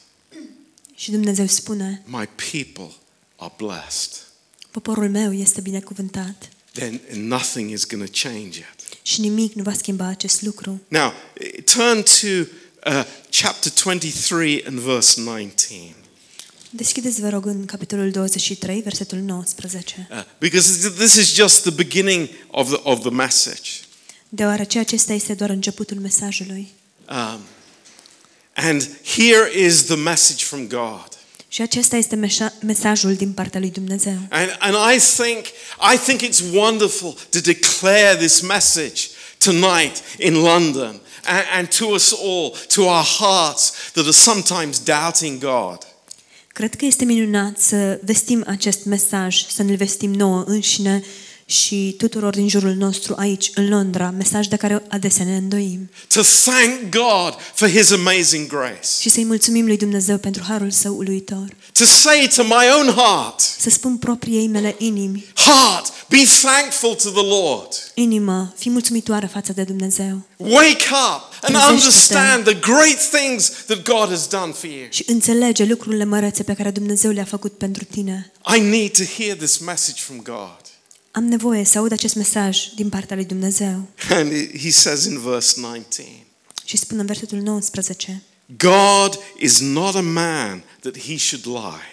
Și 0.96 1.12
Dumnezeu 1.12 1.46
spune, 1.46 2.04
My 2.06 2.30
people 2.52 2.94
are 3.36 3.54
blessed. 3.58 4.12
poporul 4.72 5.10
meu 5.10 5.34
este 5.34 5.62
binecuvântat 5.62 6.50
Then 6.74 7.02
nothing 7.14 7.72
is 7.72 7.86
going 7.86 8.10
to 8.10 8.12
change 8.30 8.58
it. 8.60 8.77
Și 9.08 9.22
nimic 9.22 9.54
nu 9.54 9.64
va 9.64 9.74
schimba 9.74 10.06
acest 10.06 10.42
lucru. 10.42 10.82
Now, 10.88 11.14
turn 11.64 12.04
to 12.04 12.28
uh, 12.28 13.06
chapter 13.30 13.72
23 13.84 14.64
and 14.66 14.80
verse 14.80 15.22
19. 15.22 15.96
Deschideți, 16.70 17.22
vă 17.22 17.30
rog, 17.30 17.46
în 17.46 17.66
capitolul 17.66 18.12
23, 18.12 18.82
versetul 18.82 19.18
19. 19.18 20.08
Uh, 20.12 20.24
because 20.40 20.90
this 20.90 21.16
is 21.16 21.34
just 21.34 21.62
the 21.62 21.72
beginning 21.72 22.30
of 22.48 22.70
the, 22.70 22.80
of 22.84 23.00
the 23.00 23.10
message. 23.10 23.70
Deoarece 24.30 24.80
acesta 24.80 25.14
este 25.14 25.34
doar 25.34 25.50
începutul 25.50 25.98
mesajului. 25.98 26.68
Um, 27.10 27.40
and 28.54 28.90
here 29.04 29.66
is 29.66 29.84
the 29.84 29.96
message 29.96 30.44
from 30.44 30.68
God. 30.68 31.17
Și 31.48 31.62
acesta 31.62 31.96
este 31.96 32.16
meșa- 32.16 32.54
mesajul 32.62 33.16
din 33.16 33.32
partea 33.32 33.60
lui 33.60 33.70
Dumnezeu. 33.70 34.18
And, 34.30 34.58
and 34.60 34.76
I, 34.96 35.00
think, 35.00 35.46
I 35.94 35.98
think 35.98 36.22
it's 36.22 36.42
wonderful 36.54 37.18
to 37.30 37.40
declare 37.40 38.16
this 38.16 38.40
message 38.40 39.02
tonight 39.38 39.98
in 40.20 40.34
London 40.34 41.02
and, 41.26 41.44
and 41.54 41.68
to 41.78 41.86
us 41.86 42.12
all, 42.12 42.56
to 42.68 42.82
our 42.82 43.06
hearts 43.20 43.72
that 43.94 44.04
are 44.04 44.12
sometimes 44.12 44.80
doubting 44.84 45.40
God. 45.40 45.78
Cred 46.48 46.76
că 46.76 46.86
este 46.86 47.06
minunat 47.06 47.58
să 47.60 48.00
vestim 48.04 48.44
acest 48.48 48.86
mesaj, 48.86 49.46
să 49.48 49.64
ne-l 49.64 49.76
vestim 49.76 50.14
nouă 50.14 50.44
înșine 50.48 51.04
și 51.50 51.94
tuturor 51.98 52.34
din 52.36 52.48
jurul 52.50 52.74
nostru 52.74 53.16
aici, 53.18 53.52
în 53.56 53.70
Londra, 53.70 54.10
mesaj 54.10 54.48
de 54.48 54.56
care 54.56 54.84
adesea 54.88 55.26
ne 55.26 55.36
îndoim. 55.36 55.90
To 56.14 56.22
thank 56.22 56.90
God 56.90 57.36
for 57.54 57.70
His 57.70 57.92
amazing 57.92 58.48
grace. 58.48 58.88
Și 59.00 59.10
să-i 59.10 59.26
mulțumim 59.26 59.66
lui 59.66 59.78
Dumnezeu 59.78 60.18
pentru 60.18 60.44
harul 60.48 60.72
său 60.72 60.96
uluitor. 60.98 61.48
To 61.72 61.84
say 61.86 62.30
to 62.36 62.44
my 62.44 62.66
own 62.80 62.94
heart, 62.94 63.40
Să 63.60 63.70
spun 63.70 63.98
propriei 63.98 64.48
mele 64.48 64.76
inimi, 64.78 65.26
Heart, 65.36 65.92
be 66.10 66.24
thankful 66.42 66.96
to 66.96 67.10
the 67.22 67.28
Lord. 67.28 67.68
inimă, 67.94 68.54
fii 68.58 68.72
mulțumitoare 68.72 69.26
față 69.26 69.54
de 69.54 69.64
Dumnezeu 69.64 70.22
Wake 70.38 70.86
up 71.16 71.22
and 71.42 71.56
Trezește-te. 71.56 71.72
understand 71.74 72.44
the 72.44 72.54
great 72.60 73.10
things 73.12 73.52
that 73.66 73.84
God 73.84 74.10
has 74.10 74.28
done 74.28 74.52
for 74.52 74.70
you. 74.70 74.88
și 74.90 75.04
înțelege 75.08 75.64
lucrurile 75.64 76.04
mărețe 76.04 76.44
pe 76.44 76.54
care 76.54 76.72
Dumnezeu 76.72 77.12
le-a 77.12 77.24
făcut 77.26 77.58
pentru 77.58 77.84
tine. 77.84 78.32
I 78.56 78.60
need 78.60 78.92
to 78.98 79.04
hear 79.24 79.36
this 79.38 79.58
message 79.58 80.02
from 80.02 80.18
God. 80.24 80.58
Am 81.12 81.24
nevoie 81.24 81.64
să 81.64 81.78
aud 81.78 81.92
acest 81.92 82.16
mesaj 82.16 82.68
din 82.76 82.90
partea 82.90 83.16
lui 83.16 83.26
Dumnezeu. 83.26 83.88
And 84.10 84.32
he 84.32 84.60
he 84.62 84.72
says 84.72 85.06
in 85.06 85.20
verse 85.20 85.60
19, 85.60 86.12
Și 86.66 86.78
spune 86.78 87.00
în 87.00 87.06
versetul 87.06 87.38
19, 87.38 88.24
God 88.58 89.20
is 89.40 89.60
not 89.60 89.96
a 89.96 90.02
man 90.02 90.64
that 90.80 90.98
he 91.00 91.18
should 91.18 91.46
lie, 91.46 91.92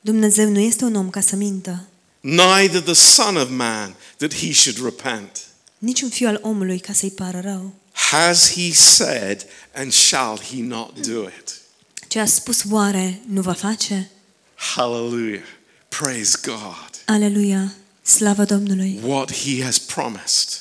Dumnezeu 0.00 0.48
nu 0.48 0.58
este 0.58 0.84
un 0.84 0.94
om 0.94 1.10
ca 1.10 1.20
să 1.20 1.36
mintă, 1.36 1.88
neither 2.20 2.80
the 2.80 2.92
Son 2.92 3.36
of 3.36 3.48
Man 3.50 3.94
that 4.16 4.34
he 4.34 4.52
should 4.52 4.84
repent. 4.84 5.46
nici 5.78 6.02
un 6.02 6.08
fiu 6.08 6.28
al 6.28 6.38
omului 6.42 6.78
ca 6.78 6.92
să-i 6.92 7.10
pară 7.10 7.40
rău. 7.40 7.74
Has 7.92 8.52
he 8.52 8.72
said, 8.72 9.46
and 9.74 9.92
shall 9.92 10.40
he 10.40 10.62
not 10.62 11.06
do 11.06 11.22
it? 11.22 11.60
Ce 12.08 12.18
a 12.20 12.26
spus 12.26 12.62
oare 12.70 13.20
nu 13.26 13.40
va 13.40 13.52
face? 13.52 14.10
Hallelujah. 14.54 15.42
Praise 15.88 16.38
God. 16.44 16.90
Aleluia! 17.06 17.74
Slavă 18.06 18.44
Domnului! 18.44 19.00
What 19.04 19.32
he 19.36 19.62
has 19.62 19.78
promised, 19.78 20.60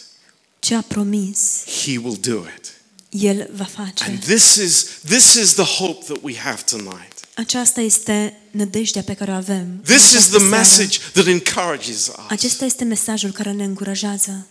Ce 0.59 0.75
a 0.75 0.81
promis, 0.81 1.39
he 1.83 1.97
will 1.97 2.17
do 2.21 2.37
it. 2.57 2.71
El 3.09 3.49
va 3.53 3.63
face. 3.65 4.03
And 4.03 4.19
this 4.19 4.55
is, 4.55 4.85
this 5.05 5.33
is 5.33 5.53
the 5.53 5.63
hope 5.63 6.03
that 6.05 6.17
we 6.21 6.35
have 6.37 6.61
tonight. 6.65 7.11
Aceasta 7.35 7.81
este 7.81 8.39
nădejdea 8.51 9.01
pe 9.01 9.13
care 9.13 9.31
o 9.31 9.33
avem. 9.33 9.57
în 9.57 9.79
This 9.83 9.95
is 10.03 10.09
această 10.11 10.29
the 10.29 10.37
seară. 10.39 10.55
message 10.57 10.97
that 11.13 11.25
encourages 11.27 12.07
us. 12.07 12.13
Acesta 12.29 12.65
este 12.65 12.83
mesajul 12.83 13.31
care 13.31 13.51
ne 13.51 13.63
încurajează. 13.63 14.47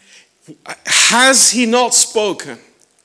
Has 1.11 1.50
he 1.52 1.66
not 1.66 1.92
spoken? 1.92 2.58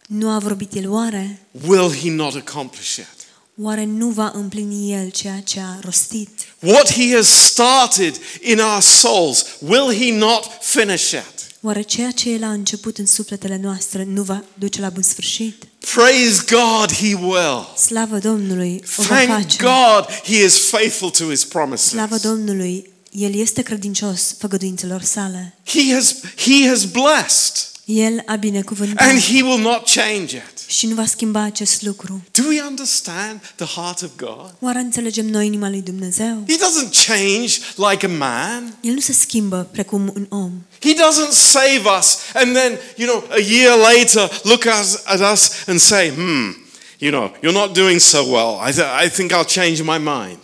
Nu 0.08 0.30
a 0.30 0.40
vorbit 0.40 0.74
El 0.76 0.90
oare? 0.92 1.42
Will 1.68 1.96
he 1.96 2.10
not 2.12 2.36
accomplish 2.36 2.96
it? 2.96 3.17
Oare 3.62 3.86
nu 3.86 4.10
va 4.10 4.32
împlini 4.36 4.92
El 4.94 5.10
ceea 5.10 5.40
ce 5.40 5.60
a 5.60 5.80
rostit? 5.82 6.30
What 6.60 6.92
he 6.94 7.16
has 7.16 7.28
started 7.28 8.20
in 8.42 8.60
our 8.60 8.82
souls, 8.82 9.46
will 9.60 9.94
he 10.00 10.12
not 10.18 10.50
finish 10.62 11.12
it? 11.12 11.56
Oare 11.62 11.82
ceea 11.82 12.12
ce 12.12 12.30
El 12.30 12.44
a 12.44 12.52
început 12.52 12.98
în 12.98 13.06
sufletele 13.06 13.60
noastre 13.64 14.04
nu 14.04 14.24
va 14.24 14.44
duce 14.54 14.82
la 14.82 14.90
bun 14.90 15.02
sfârșit? 15.02 15.64
Praise 15.94 16.44
God, 16.50 16.92
he 16.92 17.14
will. 17.16 17.74
Slavă 17.78 18.18
Domnului, 18.18 18.84
o 18.98 19.02
va 19.04 19.16
Thank 19.16 19.30
face. 19.30 19.58
God 19.64 20.06
he 20.24 20.44
is 20.44 20.70
faithful 20.70 21.10
to 21.10 21.24
his 21.30 21.44
promises. 21.44 21.88
Slavă 21.88 22.18
Domnului, 22.18 22.90
El 23.12 23.36
este 23.40 23.62
credincios 23.62 24.36
făgăduințelor 24.40 25.02
sale. 25.02 25.58
He 25.66 25.94
has, 25.94 26.16
he 26.36 26.68
has 26.68 26.86
blessed 26.86 27.68
El 27.86 28.24
a 28.26 28.36
binecuvântat 28.36 29.08
and 29.08 29.22
he 29.22 29.42
will 29.42 29.62
not 29.62 29.90
change 29.90 30.36
it. 30.36 30.57
Și 30.68 30.88
nu 30.88 30.96
va 30.96 31.06
schimba 31.06 31.42
acest 31.42 31.82
lucru. 31.82 32.22
Do 32.32 32.44
we 32.48 32.62
understand 32.62 33.40
the 33.56 33.66
heart 33.66 34.02
of 34.02 34.10
God? 34.18 34.54
Oare 34.60 34.80
înțelegem 34.80 35.26
noi 35.26 35.46
inima 35.46 35.70
lui 35.70 35.82
Dumnezeu? 35.82 36.44
He 36.48 36.56
doesn't 36.56 37.06
change 37.06 37.58
like 37.76 38.06
a 38.06 38.10
man. 38.10 38.78
El 38.82 38.94
nu 38.94 39.00
se 39.00 39.14
schimbă 39.14 39.68
precum 39.72 40.14
un 40.16 40.26
om. 40.30 40.52
He 40.80 40.94
doesn't 40.94 41.32
save 41.32 41.82
us 42.00 42.18
and 42.34 42.56
then, 42.56 42.78
you 42.96 43.08
know, 43.08 43.24
a 43.30 43.42
year 43.42 43.78
later 43.78 44.42
look 44.44 44.64
us, 44.82 45.00
at 45.04 45.34
us 45.34 45.52
and 45.68 45.80
say, 45.80 46.10
hmm, 46.10 46.56
you 46.98 47.12
know, 47.12 47.36
you're 47.44 47.58
not 47.58 47.74
doing 47.74 48.00
so 48.00 48.18
well. 48.18 48.70
I, 48.70 48.72
th- 48.72 49.06
I 49.06 49.10
think 49.10 49.32
I'll 49.32 49.54
change 49.54 49.82
my 49.84 49.98
mind. 49.98 50.40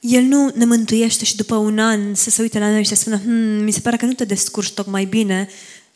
El 0.00 0.22
nu 0.22 0.52
ne 0.54 0.64
mântuiește 0.64 1.24
și 1.24 1.36
după 1.36 1.54
un 1.54 1.78
an 1.78 2.14
să 2.14 2.30
se 2.30 2.42
uite 2.42 2.58
la 2.58 2.70
noi 2.70 2.82
și 2.82 2.88
să 2.88 2.94
spună 2.94 3.16
hmm, 3.16 3.64
mi 3.64 3.70
se 3.70 3.80
pare 3.80 3.96
că 3.96 4.04
nu 4.04 4.12
te 4.12 4.24
descurci 4.24 4.70
tocmai 4.70 5.04
bine, 5.04 5.48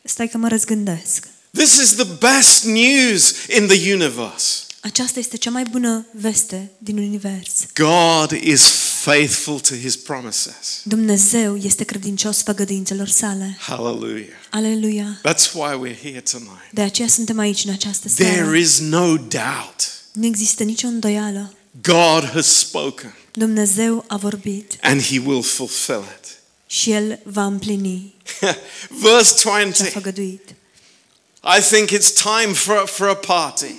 stai 0.03 0.27
că 0.27 0.37
mă 0.37 0.47
răzgândesc. 0.47 1.27
This 1.55 1.77
is 1.77 1.95
the 1.95 2.07
best 2.19 2.63
news 2.63 3.35
in 3.57 3.67
the 3.67 3.93
universe. 3.93 4.63
Aceasta 4.79 5.19
este 5.19 5.37
cea 5.37 5.49
mai 5.49 5.63
bună 5.71 6.05
veste 6.11 6.71
din 6.77 6.97
univers. 6.97 7.51
God 7.75 8.31
is 8.31 8.61
faithful 9.01 9.59
to 9.59 9.75
his 9.75 9.95
promises. 9.95 10.81
Dumnezeu 10.83 11.57
este 11.57 11.83
credincios 11.83 12.41
făgăduințelor 12.41 13.07
sale. 13.07 13.57
Hallelujah. 13.59 14.27
Aleluia! 14.49 15.21
That's 15.27 15.53
why 15.53 15.69
we're 15.73 16.01
here 16.01 16.19
tonight. 16.31 16.71
De 16.71 16.81
aceea 16.81 17.07
suntem 17.07 17.39
aici 17.39 17.63
în 17.63 17.71
această 17.71 18.09
seară. 18.09 18.33
There 18.33 18.59
is 18.59 18.79
no 18.79 19.17
doubt. 19.17 20.03
Nu 20.11 20.25
există 20.25 20.63
nicio 20.63 20.87
îndoială. 20.87 21.53
God 21.81 22.29
has 22.33 22.45
spoken 22.45 23.15
Dumnezeu 23.31 24.05
a 24.07 24.17
vorbit 24.17 24.77
and 24.81 25.01
he 25.01 25.21
will 25.25 25.43
fulfill 25.43 26.03
it. 26.19 26.37
și 26.67 26.91
El 26.91 27.19
va 27.23 27.45
împlini 27.45 28.15
Verse 29.01 29.35
ce 29.35 29.49
a 29.49 29.99
20. 29.99 30.39
Făgăduit. 31.45 31.63
I 31.63 31.73
think 31.73 31.89
it's 31.89 32.11
time 32.11 32.53
for, 32.53 32.87
for 32.87 33.07
a 33.07 33.15
party. 33.15 33.73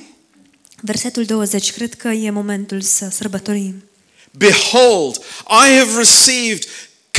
Versetul 0.82 1.24
20, 1.24 1.72
cred 1.72 1.94
că 1.94 2.08
e 2.08 2.30
momentul 2.30 2.80
să 2.80 3.08
sărbătorim. 3.10 3.84
Behold, 4.30 5.16
I 5.48 5.76
have 5.78 5.96
received 5.96 6.64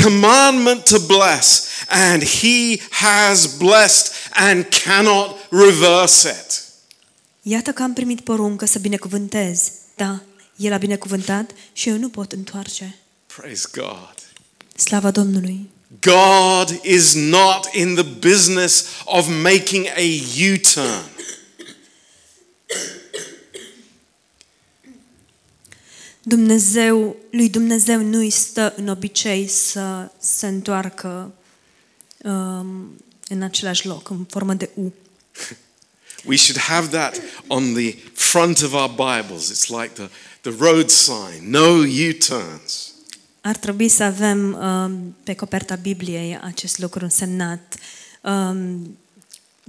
commandment 0.04 0.84
to 0.84 1.00
bless, 1.00 1.68
and 1.90 2.24
he 2.24 2.80
has 2.90 3.46
blessed 3.58 4.12
and 4.34 4.66
cannot 4.84 5.38
reverse 5.50 6.30
it. 6.30 6.64
Iată 7.42 7.72
că 7.72 7.84
am 7.84 7.94
primit 7.94 8.22
poruncă 8.22 8.66
să 8.66 8.80
binecuvântez. 8.80 9.72
Da, 9.96 10.22
El 10.56 10.74
a 10.74 10.78
binecuvântat 10.78 11.52
și 11.74 11.90
eu 11.90 11.98
nu 11.98 12.10
pot 12.10 12.32
întoarce. 12.32 12.96
Praise 13.36 13.68
God. 13.72 14.16
Slava 14.76 15.12
Domnului! 15.12 15.70
God 16.02 16.80
is 16.84 17.14
not 17.14 17.74
in 17.74 17.96
the 17.96 18.04
business 18.04 19.04
of 19.06 19.28
making 19.30 19.88
a 19.88 20.22
U 20.52 20.58
turn. 20.74 21.04
Dumnezeu, 26.22 27.16
lui 27.32 27.50
Dumnezeu 27.50 28.02
nu 28.02 28.18
îi 28.18 28.30
stă 28.30 28.74
în 28.78 28.88
obicei 28.88 29.48
să 29.48 30.12
se 30.20 30.48
întoarcă 30.48 31.34
um, 32.24 33.02
în 33.28 33.42
același 33.42 33.86
loc, 33.86 34.10
în 34.10 34.26
formă 34.30 34.54
de 34.54 34.70
U. 34.74 34.94
We 36.26 36.38
should 36.38 36.62
have 36.62 36.88
that 36.88 37.22
on 37.48 37.74
the 37.74 37.96
front 38.14 38.62
of 38.62 38.74
our 38.74 38.90
Bibles. 38.90 39.52
It's 39.52 39.70
like 39.70 39.94
the, 39.94 40.10
the 40.42 40.54
road 40.60 40.90
sign 40.90 41.50
no 41.50 41.84
U 41.84 42.12
turns. 42.12 42.92
Ar 43.48 43.56
trebui 43.58 43.90
să 43.90 44.04
avem 44.04 44.54
um, 44.54 45.16
pe 45.24 45.34
coperta 45.34 45.76
Bibliei 45.76 46.40
acest 46.44 46.78
lucru 46.78 47.04
însemnat 47.04 47.76
um, 48.22 48.98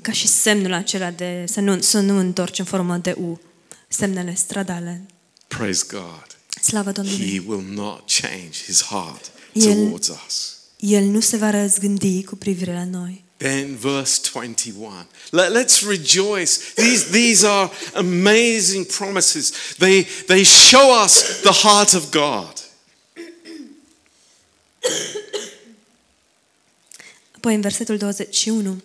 ca 0.03 0.13
și 0.13 0.27
semnul 0.27 0.73
acela 0.73 1.11
de 1.11 1.45
să 1.47 1.61
nu, 1.61 1.81
să 1.81 1.99
nu 2.01 2.19
întorci 2.19 2.59
în 2.59 2.65
formă 2.65 2.97
de 2.97 3.13
U, 3.21 3.41
semnele 3.89 4.35
stradale. 4.35 5.07
Praise 5.49 5.85
God. 5.91 6.27
Slavă 6.63 6.89
He 6.89 6.93
Domnului! 6.93 7.43
will 7.47 7.65
not 7.71 8.11
change 8.21 8.59
his 8.67 8.83
heart 8.83 9.31
El- 9.53 9.75
towards 9.75 10.09
us. 10.27 10.57
El 10.77 11.05
nu 11.05 11.21
se 11.21 11.37
va 11.37 11.51
răzgândi 11.51 12.25
cu 12.25 12.37
privire 12.37 12.73
la 12.73 12.85
noi. 12.85 13.25
Then 13.37 13.77
verse 13.77 14.21
21. 14.33 14.91
Let, 15.31 15.51
let's 15.65 15.87
rejoice. 15.89 16.53
These, 16.75 17.05
these 17.11 17.47
are 17.47 17.71
amazing 17.95 18.87
promises. 18.87 19.53
They, 19.77 20.07
they 20.27 20.45
show 20.45 21.03
us 21.05 21.23
the 21.43 21.53
heart 21.69 21.93
of 21.93 22.11
God. 22.11 22.53
Apoi 27.33 27.55
în 27.55 27.61
versetul 27.61 27.97
21, 27.97 28.83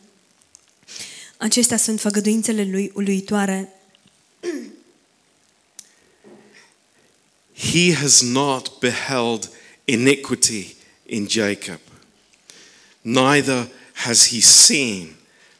acestea 1.38 1.78
sunt 1.78 2.00
făgăduințele 2.00 2.63
lui 2.63 2.92
uluitoare. 2.94 3.74
He 7.54 7.94
has 7.94 8.22
not 8.22 8.80
beheld 8.80 9.50
iniquity 9.86 10.76
in 11.06 11.28
Jacob, 11.30 11.80
neither 13.02 13.70
has 13.94 14.28
he 14.28 14.39
seen 14.42 15.16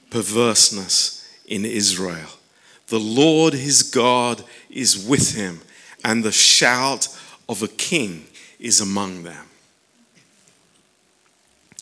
perverseness 0.08 1.22
in 1.46 1.64
Israel. 1.64 2.40
The 2.86 3.00
Lord 3.00 3.56
his 3.56 3.82
God 3.90 4.46
is 4.68 4.96
with 5.08 5.34
him, 5.36 5.62
and 6.02 6.24
the 6.24 6.32
shout 6.32 7.10
of 7.46 7.62
a 7.62 7.68
king 7.68 8.22
is 8.58 8.80
among 8.80 9.24
them. 9.24 9.46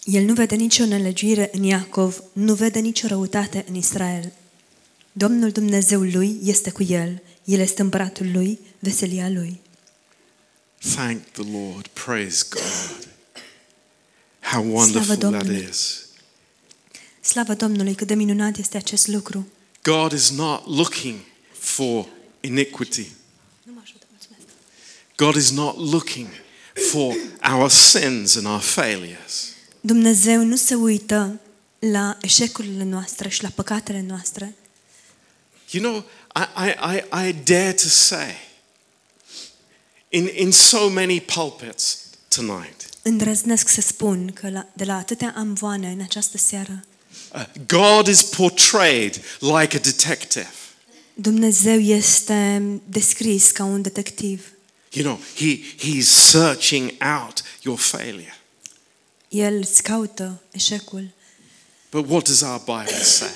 El 0.04 0.24
nu 0.24 0.34
vede 0.34 0.56
nicio 0.56 0.86
nelegiuire 0.86 1.50
în 1.54 1.64
Iacov, 1.64 2.24
nu 2.34 2.54
vede 2.54 2.80
nicio 2.80 3.08
răutate 3.08 3.66
în 3.68 3.76
Israel. 3.76 4.34
Domnul 5.12 5.52
Dumnezeul 5.52 6.10
lui 6.14 6.40
este 6.44 6.72
cu 6.72 6.84
el, 6.84 7.22
el 7.44 7.60
este 7.60 7.82
împăratul 7.82 8.32
lui, 8.32 8.60
veselia 8.80 9.30
lui. 9.30 9.60
Thank 10.96 11.24
the 11.32 11.44
Lord. 11.52 11.88
Praise 11.88 12.46
God. 12.50 13.08
How 14.42 14.64
wonderful 14.74 15.16
that 15.16 15.18
Domnului. 15.18 15.68
is. 15.70 16.06
Slavă 17.22 17.54
Domnului, 17.54 17.94
cât 17.94 18.08
de 18.08 18.14
minunat 18.14 18.58
este 18.58 18.78
acest 18.78 19.08
lucru. 19.08 19.48
God 19.84 20.12
is 20.12 20.30
not 20.30 20.68
looking 20.68 21.20
for 21.52 22.08
iniquity. 22.40 23.08
Nu 23.64 23.74
mă 23.74 23.80
ajută, 23.84 24.06
mulțumesc. 24.10 24.44
God 25.16 25.36
is 25.36 25.52
not 25.52 25.92
looking 25.92 26.28
for 26.92 27.16
our 27.54 27.70
sins 27.70 28.36
and 28.36 28.46
our 28.46 28.60
failures. 28.62 29.54
Dumnezeu 29.82 30.44
nu 30.44 30.56
se 30.56 30.76
uită 30.76 31.40
la 31.80 32.18
eșecurile 32.22 32.84
noastre 32.84 33.30
și 33.30 33.44
la 33.44 33.50
păcatele 33.50 34.02
noastre. 34.08 34.56
You 35.72 35.84
know, 35.84 36.06
I, 36.36 36.70
I, 36.70 36.96
I, 36.96 37.28
I 37.28 37.34
dare 37.44 37.74
to 37.74 37.88
say, 37.88 38.36
in, 40.10 40.30
in 40.36 40.52
so 40.52 40.90
many 40.90 41.22
pulpits 41.22 41.98
tonight, 42.28 42.90
Îndrăznesc 43.02 43.68
să 43.68 43.82
spun 43.82 44.32
că 44.34 44.50
la, 44.50 44.68
de 44.74 44.84
la 44.84 44.98
atâtea 44.98 45.34
amvoane 45.38 45.88
în 45.88 46.02
această 46.02 46.38
seară, 46.38 46.86
uh, 47.34 47.46
God 47.68 48.08
is 48.08 48.24
portrayed 48.24 49.22
like 49.40 49.76
a 49.76 49.80
detective. 49.80 50.50
Dumnezeu 51.14 51.80
este 51.80 52.62
descris 52.86 53.52
ca 53.52 53.64
un 53.64 53.82
detectiv. 53.82 54.46
You 54.92 55.06
know, 55.06 55.20
he, 55.36 55.60
he's 55.78 56.08
searching 56.08 56.92
out 57.20 57.44
your 57.62 57.80
failure. 57.80 58.41
El 59.32 59.56
îți 59.56 59.84
caută 59.84 60.42
eșecul. 60.52 61.12
But 61.92 62.10
what 62.10 62.24
does 62.24 62.42
our 62.42 62.60
Bible 62.60 63.04
say? 63.04 63.30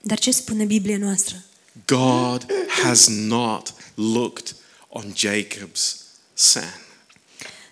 Dar 0.00 0.18
ce 0.18 0.30
spune 0.30 0.64
Biblia 0.64 0.98
noastră? 0.98 1.44
God 1.86 2.46
has 2.82 3.06
not 3.08 3.74
looked 3.94 4.56
on 4.88 5.14
Jacob's 5.16 5.96
sin. 6.34 6.74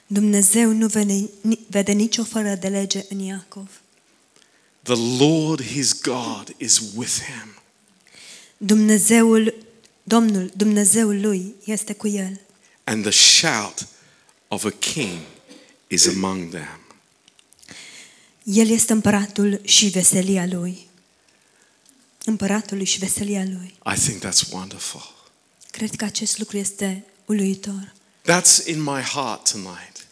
Dumnezeu 0.06 0.70
nu 0.72 0.86
vede, 0.86 1.12
ni- 1.40 1.58
vede 1.68 1.92
nicio 1.92 2.24
fără 2.24 2.54
de 2.54 2.68
lege 2.68 3.04
în 3.08 3.18
Iacov. 3.18 3.68
The 4.82 5.24
Lord 5.24 5.62
his 5.64 6.00
God 6.00 6.54
is 6.56 6.82
with 6.94 7.12
him. 7.12 7.62
Dumnezeul, 8.56 9.54
Domnul, 10.02 10.50
Dumnezeul 10.56 11.20
lui 11.20 11.54
este 11.64 11.92
cu 11.94 12.08
el. 12.08 12.40
and 12.84 13.02
the 13.02 13.10
shout 13.12 13.86
of 14.48 14.64
a 14.64 14.70
king 14.78 15.18
is 15.92 16.06
among 16.06 16.48
them. 16.50 16.80
El 18.42 18.68
este 18.68 18.92
împăratul 18.92 19.60
și 19.64 19.86
veselia 19.88 20.46
lui. 20.46 20.86
Împăratul 22.24 22.82
și 22.82 22.98
veselia 22.98 23.42
lui. 23.44 23.74
I 23.96 23.98
think 24.00 24.24
that's 24.26 24.50
wonderful. 24.52 25.14
Cred 25.70 25.94
că 25.94 26.04
acest 26.04 26.38
lucru 26.38 26.56
este 26.56 27.04
uluitor. 27.26 27.92
That's 28.22 28.66
in 28.66 28.82
my 28.82 29.00
heart 29.00 29.50
tonight. 29.50 30.06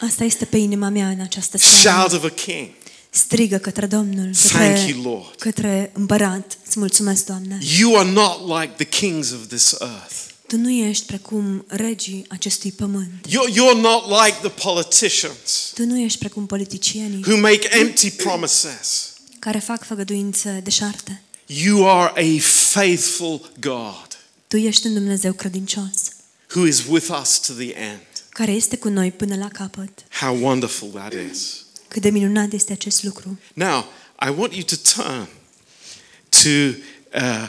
Asta 0.00 0.24
este 0.24 0.44
pe 0.44 0.56
inima 0.56 0.88
mea 0.88 1.08
în 1.08 1.20
această 1.20 1.56
Shout 1.58 1.80
seară. 1.80 2.14
of 2.16 2.24
a 2.24 2.28
king. 2.28 2.68
Strigă 3.10 3.58
către 3.58 3.86
Domnul, 3.86 4.34
Thank 4.34 4.74
către, 4.74 4.88
you, 4.88 5.02
Lord. 5.02 5.34
către 5.38 5.90
împărat. 5.94 6.58
Îți 6.66 6.78
mulțumesc, 6.78 7.24
Doamne. 7.26 7.58
You 7.78 7.96
are 7.98 8.10
not 8.10 8.60
like 8.60 8.84
the 8.84 8.98
kings 9.00 9.30
of 9.30 9.46
this 9.46 9.74
earth. 9.80 10.14
Tu 10.54 10.60
nu 10.60 10.70
ești 10.70 11.06
precum 11.06 11.64
regii 11.68 12.24
acestui 12.28 12.72
pământ. 12.72 13.26
You're, 13.28 13.50
you're 13.52 13.80
not 13.80 14.04
like 14.24 14.36
the 14.48 14.68
politicians 14.68 15.70
Tu 15.74 15.84
nu 15.86 15.98
ești 15.98 16.18
precum 16.18 16.46
politicienii 16.46 17.24
who 17.26 17.36
make 17.40 17.68
empty 17.78 18.10
promises. 18.10 19.12
care 19.38 19.58
fac 19.58 19.84
făgăduințe 19.84 20.60
deșarte. 20.64 21.22
You 21.46 21.88
are 21.90 22.12
a 22.36 22.40
faithful 22.40 23.50
God 23.60 24.18
Tu 24.46 24.56
ești 24.56 24.86
un 24.86 24.94
Dumnezeu 24.94 25.32
credincios, 25.32 26.02
who 26.54 26.66
is 26.66 26.82
with 26.88 27.08
us 27.20 27.38
to 27.40 27.52
the 27.52 27.72
end. 27.72 28.06
care 28.28 28.52
este 28.52 28.76
cu 28.76 28.88
noi 28.88 29.10
până 29.12 29.36
la 29.36 29.48
capăt. 29.48 29.90
How 30.20 30.38
wonderful 30.42 30.88
that 30.88 31.12
is. 31.32 31.64
Cât 31.88 32.02
de 32.02 32.10
minunat 32.10 32.52
este 32.52 32.72
acest 32.72 33.02
lucru. 33.02 33.38
Now, 33.54 33.84
I 34.26 34.32
want 34.36 34.52
you 34.54 34.62
to 34.62 34.76
turn 34.94 35.28
to 36.28 36.76
uh, 37.18 37.48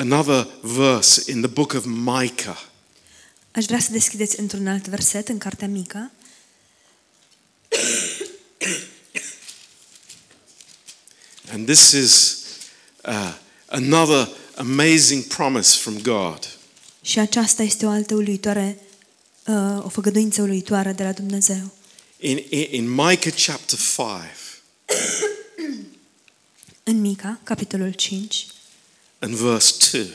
another 0.00 0.46
verse 0.62 1.30
in 1.32 1.40
the 1.40 1.50
book 1.50 1.74
of 1.74 1.84
Micah. 1.86 2.58
Aș 3.50 3.64
vrea 3.64 3.78
să 3.78 3.92
deschideți 3.92 4.40
într-un 4.40 4.66
alt 4.66 4.88
verset 4.88 5.28
în 5.28 5.38
Cartea 5.38 5.68
Mică, 5.68 6.10
And 11.52 11.66
this 11.66 11.92
is 11.92 12.42
uh, 13.04 13.34
another 13.66 14.28
amazing 14.54 15.24
promise 15.24 15.78
from 15.78 16.00
God. 16.02 16.58
și 17.02 17.18
aceasta 17.18 17.62
este 17.62 17.86
o 17.86 17.88
altă 17.88 18.14
uluitoare, 18.14 18.78
uh, 19.46 19.84
o 19.84 19.88
făgăduință 19.88 20.42
uluitoare 20.42 20.92
de 20.92 21.02
la 21.02 21.12
Dumnezeu. 21.12 21.70
In, 22.18 22.42
in, 22.48 22.66
in 22.70 22.90
Micah 22.90 23.32
chapter 23.46 23.78
5, 23.78 23.88
În 26.82 27.00
Mica, 27.00 27.40
capitolul 27.42 27.92
5, 27.92 28.46
and 29.20 29.34
verse 29.34 29.90
2. 29.90 30.06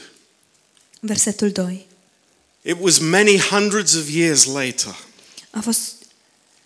versetul 1.00 1.52
2. 1.52 1.86
It 2.62 2.78
was 2.80 3.00
many 3.00 3.38
hundreds 3.38 3.94
of 3.96 4.10
years 4.10 4.46
later 4.46 4.96
A 5.50 5.62
fost 5.62 5.94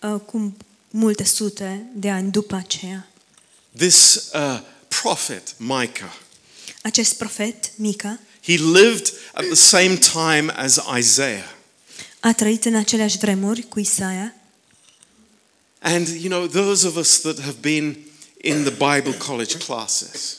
uh, 0.02 0.20
cu 0.20 0.56
multe 0.90 1.24
sute 1.24 1.86
de 1.94 2.10
ani 2.10 2.30
după 2.30 2.54
aceea. 2.54 3.08
this 3.76 4.30
uh, 4.34 4.60
prophet 4.88 5.54
Micah 5.58 6.14
Acest 6.82 7.14
profet, 7.14 7.70
Mica, 7.76 8.18
he 8.42 8.56
lived 8.56 9.12
at 9.34 9.44
the 9.44 9.54
same 9.54 9.96
time 9.96 10.52
as 10.56 10.80
Isaiah 10.98 11.54
a 12.20 12.32
trăit 12.32 12.64
în 12.64 12.74
aceleași 12.74 13.18
vremuri 13.18 13.62
cu 13.62 13.78
Isaia 13.80 14.34
and 15.78 16.08
you 16.08 16.28
know 16.28 16.46
those 16.46 16.86
of 16.86 16.96
us 16.96 17.20
that 17.20 17.38
have 17.40 17.56
been 17.60 17.96
in 18.40 18.62
the 18.64 18.70
Bible 18.70 19.12
college 19.18 19.56
classes 19.56 20.36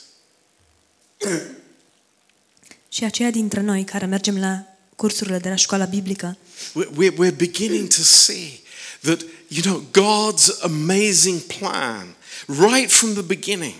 și 2.92 3.04
aceia 3.04 3.30
dintre 3.30 3.60
noi 3.60 3.84
care 3.84 4.06
mergem 4.06 4.38
la 4.38 4.62
cursurile 4.96 5.38
de 5.38 5.48
la 5.48 5.54
școala 5.54 5.84
biblică, 5.84 6.36
we- 6.74 6.86
we're, 6.86 7.14
we're 7.14 7.36
beginning 7.36 7.88
to 7.88 8.02
see 8.02 8.60
that 9.00 9.20
you 9.48 9.62
know 9.62 9.84
God's 9.90 10.60
amazing 10.62 11.40
plan 11.40 12.14
right 12.46 12.90
from 12.92 13.12
the 13.12 13.22
beginning. 13.22 13.74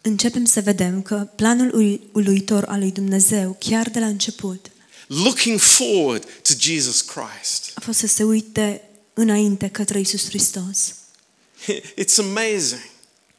Începem 0.00 0.44
să 0.44 0.60
vedem 0.60 1.02
că 1.02 1.28
planul 1.36 1.74
ului- 1.74 2.00
uluitor 2.12 2.64
al 2.64 2.78
lui 2.78 2.90
Dumnezeu, 2.92 3.56
chiar 3.60 3.88
de 3.90 3.98
la 3.98 4.06
început, 4.06 4.66
looking 5.06 5.58
forward 5.60 6.24
to 6.42 6.52
Jesus 6.58 7.00
Christ. 7.00 7.70
a 7.74 7.80
fost 7.80 7.98
să 7.98 8.06
se 8.06 8.22
uite 8.22 8.82
înainte 9.14 9.68
către 9.68 10.00
Isus 10.00 10.24
Hristos. 10.28 10.94
it's 12.02 12.18
amazing 12.18 12.90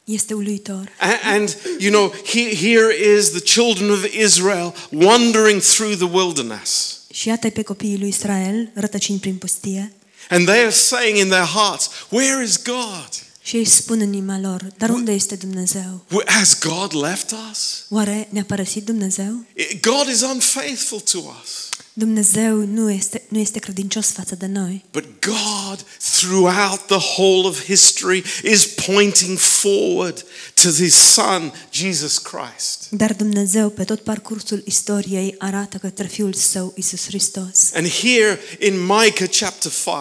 Este 0.08 0.34
uluitor. 0.34 0.90
A- 1.00 1.20
And, 1.34 1.58
you 1.80 1.90
know, 1.92 2.14
he, 2.26 2.56
here 2.56 3.16
is 3.18 3.30
the 3.30 3.40
children 3.40 3.90
of 3.90 4.04
Israel 4.14 4.74
wandering 4.92 5.62
through 5.62 5.96
the 5.96 6.10
wilderness. 6.18 7.00
Și 7.14 7.28
iată 7.28 7.50
pe 7.50 7.62
copiii 7.62 7.98
lui 8.00 8.08
Israel 8.08 8.70
rătăcind 8.74 9.20
prin 9.20 9.36
pustie 9.36 9.92
And 10.30 10.46
they 10.46 10.60
are 10.60 10.70
saying 10.70 11.18
in 11.18 11.28
their 11.30 11.46
hearts, 11.46 11.90
Where 12.10 12.44
is 12.44 12.62
God? 12.64 13.10
și 13.44 13.56
ei 13.58 13.66
spun 13.66 14.00
în 14.00 14.14
inima 14.14 14.40
lor, 14.40 14.62
dar 14.78 14.90
unde 14.90 15.12
este 15.12 15.36
Dumnezeu? 15.36 16.06
Wh- 16.08 16.26
Has 16.26 16.60
God 16.60 16.94
left 17.04 17.34
us? 17.52 17.86
Oare 17.90 18.28
ne-a 18.32 18.44
părăsit 18.44 18.84
Dumnezeu? 18.86 19.44
I- 19.56 19.80
God 19.80 20.08
is 20.14 20.22
unfaithful 20.22 21.00
to 21.00 21.18
us. 21.18 21.70
Dumnezeu 22.00 22.66
nu 22.66 22.92
este, 22.92 23.24
nu 23.28 23.40
este 23.40 23.60
credincios 23.60 24.12
față 24.12 24.36
de 24.36 24.46
noi. 24.46 24.86
But 24.92 25.06
God, 25.20 25.86
throughout 26.20 26.86
the 26.86 26.98
whole 27.16 27.48
of 27.48 27.64
history, 27.64 28.24
is 28.44 28.66
pointing 28.66 29.38
forward 29.38 30.26
to 30.54 30.70
his 30.70 30.94
Son, 30.94 31.54
Jesus 31.72 32.18
Christ. 32.18 32.88
Dar 32.90 33.14
Dumnezeu, 33.14 33.70
pe 33.70 33.84
tot 33.84 34.00
parcursul 34.00 34.64
istoriei, 34.66 35.36
arată 35.38 35.78
către 35.78 36.08
Fiul 36.08 36.34
Său, 36.34 36.74
Isus 36.76 37.06
Hristos. 37.06 37.72
And 37.74 37.88
here 37.90 38.40
in 38.60 38.86
Micah 38.86 39.30
chapter 39.40 39.72
5, 39.72 39.94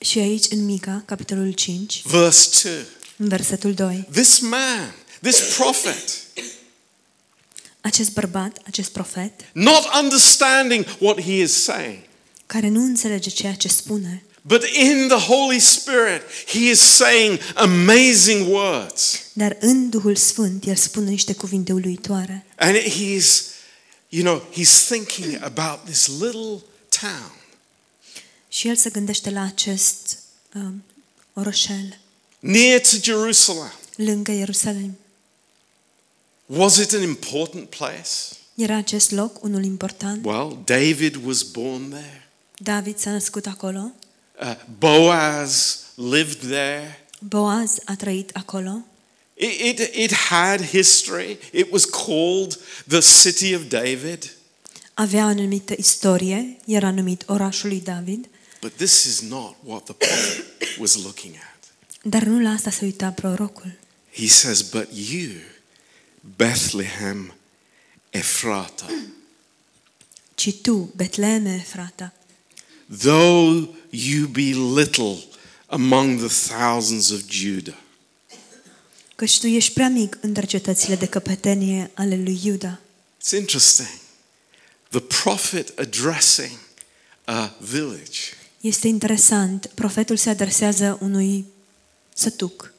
Și 0.00 0.18
aici, 0.18 0.44
în 0.50 0.64
Mica, 0.64 1.02
capitolul 1.06 1.52
5, 1.52 2.02
verse 2.04 2.60
2, 2.62 2.84
în 3.16 3.28
versetul 3.28 3.74
2, 3.74 4.08
this 4.12 4.38
man, 4.38 4.94
this 5.20 5.40
prophet, 5.56 6.27
acest 7.88 8.12
bărbat, 8.12 8.58
acest 8.66 8.90
profet, 8.90 9.32
not 9.52 9.84
understanding 10.02 10.84
what 10.98 11.20
he 11.20 11.32
is 11.32 11.62
saying, 11.62 11.98
care 12.46 12.68
nu 12.68 12.80
înțelege 12.82 13.30
ceea 13.30 13.54
ce 13.54 13.68
spune, 13.68 14.22
but 14.42 14.62
in 14.64 15.08
the 15.08 15.26
Holy 15.26 15.58
Spirit, 15.60 16.22
he 16.46 16.58
is 16.70 16.80
saying 16.80 17.38
amazing 17.54 18.48
words. 18.52 19.20
dar 19.32 19.56
în 19.60 19.88
Duhul 19.90 20.16
Sfânt, 20.16 20.66
el 20.66 20.76
spune 20.76 21.10
niște 21.10 21.32
cuvinte 21.32 21.72
uluitoare. 21.72 22.46
And 22.56 22.76
he's, 22.76 23.42
you 24.08 24.22
know, 24.22 24.42
he's 24.52 24.86
thinking 24.88 25.42
about 25.42 25.84
this 25.84 26.06
little 26.06 26.62
town. 27.00 27.32
Și 28.48 28.68
el 28.68 28.76
se 28.76 28.90
gândește 28.90 29.30
la 29.30 29.42
acest 29.42 30.18
um, 30.54 30.84
orășel 31.32 31.98
near 32.40 32.80
to 32.80 32.96
Jerusalem. 33.02 33.72
lângă 33.96 34.32
Ierusalim. 34.32 34.98
Was 36.50 36.76
it 36.78 36.92
an 36.92 37.02
important 37.02 37.68
place? 37.70 38.34
Era 38.54 38.76
acest 38.76 39.10
loc 39.10 39.44
unul 39.44 39.64
important. 39.64 40.24
Well, 40.24 40.58
David 40.64 41.16
was 41.24 41.42
born 41.42 41.88
there. 41.90 42.28
David 42.58 42.98
s-a 42.98 43.10
născut 43.10 43.46
acolo. 43.46 43.92
Uh, 44.40 44.54
Boaz 44.78 45.78
lived 45.94 46.40
there. 46.48 47.06
Boaz 47.20 47.78
a 47.84 47.94
trăit 47.96 48.30
acolo. 48.34 48.84
It, 49.34 49.78
it, 49.78 49.94
it 49.94 50.12
had 50.12 50.60
history. 50.60 51.38
It 51.52 51.70
was 51.70 51.84
called 51.84 52.58
the 52.86 53.00
city 53.00 53.54
of 53.54 53.62
David. 53.68 54.32
Avea 54.94 55.24
o 55.24 55.28
anumită 55.28 55.74
istorie, 55.76 56.56
era 56.66 56.90
numit 56.90 57.22
orașul 57.26 57.68
lui 57.68 57.80
David, 57.80 58.28
But 58.60 58.72
this 58.72 59.04
is 59.04 59.20
not 59.20 59.54
what 59.64 59.84
the 59.84 59.92
prophet 59.92 60.44
was 60.78 60.94
looking 60.96 61.34
at. 61.34 61.58
dar 62.02 62.22
nu 62.22 62.40
la 62.40 62.50
asta 62.50 62.70
se 62.70 62.84
uita 62.84 63.08
prorocul. 63.10 63.72
He 64.12 64.26
says, 64.28 64.62
But 64.62 64.88
you, 65.10 65.30
Bethlehem 66.36 67.34
Ephrata, 68.10 68.86
Ci 70.34 70.52
tu, 70.62 70.92
Betleme, 70.96 71.58
frata, 71.58 72.12
though 73.02 73.68
you 73.90 74.28
be 74.28 74.54
little 74.54 75.18
among 75.66 76.18
the 76.18 76.28
thousands 76.28 77.10
of 77.10 77.22
Judah, 77.28 77.76
căci 79.14 79.40
tu 79.40 79.46
ești 79.46 79.72
prea 79.72 79.88
mic 79.88 80.18
între 80.20 80.46
cetățile 80.46 80.96
de 80.96 81.06
căpetenie 81.06 81.90
ale 81.94 82.16
lui 82.16 82.40
Iuda. 82.44 82.80
It's 83.20 83.36
interesting. 83.36 84.00
The 84.88 85.00
prophet 85.00 85.78
addressing 85.78 86.58
a 87.24 87.56
village. 87.60 88.18
Este 88.60 88.88
interesant, 88.88 89.66
profetul 89.74 90.16
se 90.16 90.30
adresează 90.30 90.98
unui 91.00 91.44
sătuc, 92.14 92.72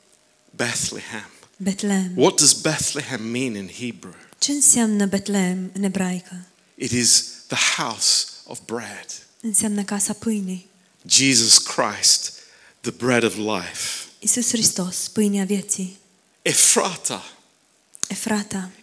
Bethlehem. 0.56 1.30
Betlehem. 1.62 2.12
What 2.15 2.38
does 2.38 2.54
Bethlehem 2.54 3.22
mean 3.32 3.56
in 3.56 3.67
Hebrew? 3.67 4.13
Ce 4.38 4.52
înseamnă 4.52 5.06
Betlehem 5.06 5.72
în 5.74 5.84
ebraică? 5.84 6.45
It 6.76 6.91
is 6.91 7.24
the 7.48 7.82
house 7.82 8.26
of 8.43 8.60
bread. 8.65 9.06
Înseamnă 9.41 9.84
casa 9.84 10.13
pâinii. 10.13 10.69
Jesus 11.08 11.58
Christ, 11.58 12.34
the 12.82 12.91
bread 12.91 13.24
of 13.24 13.36
life. 13.36 14.08
Isus 14.19 14.50
Hristos, 14.50 15.08
pâinea 15.08 15.45
vieții. 15.45 15.98
Ephrata, 16.41 17.24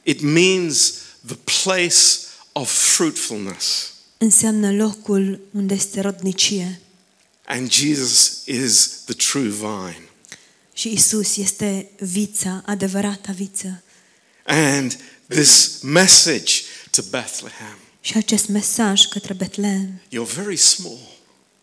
it 0.03 0.21
means 0.21 0.93
the 1.27 1.37
place 1.65 1.97
of 2.53 2.71
fruitfulness. 2.95 3.93
înseamnă 4.19 4.73
locul 4.73 5.41
unde 5.53 5.75
este 5.75 6.01
rodnicie. 6.01 6.81
And 7.47 7.71
Jesus 7.71 8.43
is 8.45 8.89
the 9.05 9.15
true 9.15 9.49
vine. 9.49 10.09
Și 10.77 10.93
Isus 10.93 11.37
este 11.37 11.91
vița, 11.99 12.63
adevărata 12.67 13.33
viță. 13.33 13.83
And 14.45 14.99
this 15.29 15.79
message 15.83 16.53
to 16.91 17.03
Bethlehem 17.11 17.79
Și 18.01 18.17
acest 18.17 18.49
mesaj 18.49 19.05
către 19.07 19.33
Betlehem, 19.33 20.01
You're 20.09 20.35
very 20.35 20.57
small. 20.57 20.99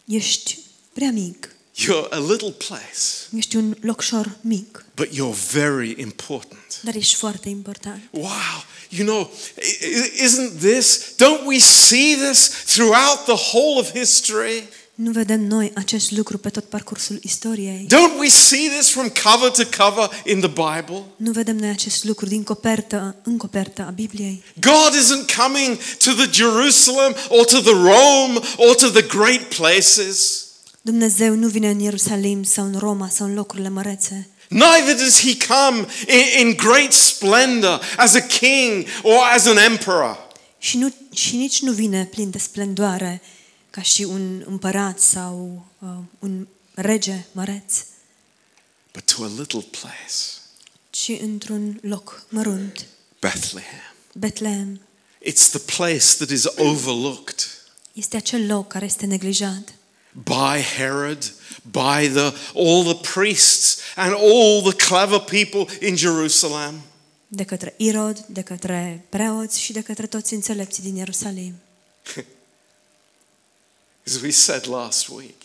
ești 0.05 0.57
prea 0.93 1.11
mic, 1.11 1.47
You're 1.75 2.09
a 2.09 2.17
little 2.19 2.51
place, 2.51 2.99
ești 3.35 3.55
un 3.55 3.77
locșor 3.81 4.37
mic, 4.41 4.85
but 4.95 5.07
you're 5.07 5.51
very 5.51 5.95
important. 6.01 6.79
dar 6.83 6.95
ești 6.95 7.15
foarte 7.15 7.49
important. 7.49 8.01
Wow. 8.11 8.63
You 8.89 9.05
know, 9.07 9.33
i- 9.61 9.85
i- 9.85 10.25
isn't 10.25 10.59
this, 10.59 10.99
don't 11.15 11.45
we 11.45 11.57
see 11.59 12.15
this 12.29 12.49
throughout 12.65 13.23
the 13.23 13.33
whole 13.51 13.79
of 13.79 13.91
history? 13.91 14.63
Nu 14.95 15.11
vedem 15.11 15.47
noi 15.47 15.71
acest 15.75 16.11
lucru 16.11 16.37
pe 16.37 16.49
tot 16.49 16.63
parcursul 16.63 17.19
istoriei. 17.21 17.87
Don't 17.89 18.19
we 18.19 18.27
see 18.27 18.69
this 18.77 18.89
from 18.89 19.11
cover 19.23 19.49
to 19.49 19.83
cover 19.83 20.09
in 20.25 20.39
the 20.39 20.49
Bible? 20.49 21.03
Nu 21.15 21.31
vedem 21.31 21.55
noi 21.55 21.69
acest 21.69 22.03
lucru 22.03 22.25
din 22.25 22.43
copertă 22.43 23.15
în 23.23 23.37
copertă 23.37 23.85
a 23.87 23.89
Bibliei. 23.89 24.43
God 24.59 24.93
isn't 24.93 25.35
coming 25.35 25.77
to 25.97 26.11
the 26.11 26.29
Jerusalem 26.31 27.15
or 27.29 27.45
to 27.45 27.59
the 27.59 27.71
Rome 27.71 28.39
or 28.57 28.75
to 28.75 28.89
the 28.89 29.01
great 29.01 29.43
places. 29.43 30.45
Dumnezeu 30.81 31.35
nu 31.35 31.47
vine 31.47 31.69
în 31.69 31.79
Ierusalim 31.79 32.43
sau 32.43 32.65
în 32.65 32.75
Roma 32.79 33.09
sau 33.09 33.27
în 33.27 33.33
locurile 33.33 33.69
mărețe. 33.69 34.29
Neither 34.49 34.95
does 34.95 35.19
he 35.19 35.37
come 35.47 35.85
in, 36.07 36.47
in 36.47 36.55
great 36.55 36.93
splendor 36.93 37.81
as 37.97 38.13
a 38.13 38.21
king 38.21 38.85
or 39.01 39.19
as 39.35 39.45
an 39.45 39.57
emperor. 39.57 40.17
Și, 40.57 40.77
nu, 40.77 40.93
și 41.13 41.35
nici 41.35 41.61
nu 41.61 41.71
vine 41.71 42.07
plin 42.11 42.29
de 42.29 42.37
splendoare 42.37 43.21
ca 43.73 43.81
și 43.81 44.03
un 44.03 44.43
împărat 44.45 44.99
sau 44.99 45.65
uh, 45.79 45.89
un 46.19 46.47
rege 46.73 47.25
măreț, 47.31 47.83
but 48.93 49.15
to 49.15 49.23
a 49.23 49.27
little 49.37 49.65
place, 49.71 50.15
ci 50.89 51.11
într-un 51.21 51.79
loc 51.81 52.25
mărunt, 52.29 52.85
Bethlehem. 53.19 53.93
Betlehem. 54.13 54.81
It's 55.25 55.49
the 55.49 55.59
place 55.59 56.15
that 56.17 56.29
is 56.29 56.45
overlooked 56.57 57.47
Este 57.93 58.17
acel 58.17 58.45
loc 58.45 58.67
care 58.67 58.85
este 58.85 59.05
neglijat 59.05 59.73
by 60.11 60.61
Herod, 60.77 61.33
by 61.71 62.09
the, 62.13 62.33
all 62.55 62.83
the 62.93 63.11
priests 63.13 63.77
and 63.95 64.13
all 64.13 64.61
the 64.61 64.85
clever 64.87 65.19
people 65.19 65.87
in 65.87 65.95
Jerusalem. 65.95 66.81
de 67.27 67.43
către 67.43 67.73
Irod, 67.77 68.25
de 68.27 68.41
către 68.41 69.05
preoți 69.09 69.59
și 69.59 69.71
de 69.71 69.81
către 69.81 70.07
toți 70.07 70.33
înțelepții 70.33 70.83
din 70.83 70.95
Ierusalim. 70.95 71.53
As 74.07 74.21
we 74.21 74.31
said 74.31 74.65
last 74.65 75.07
week, 75.07 75.41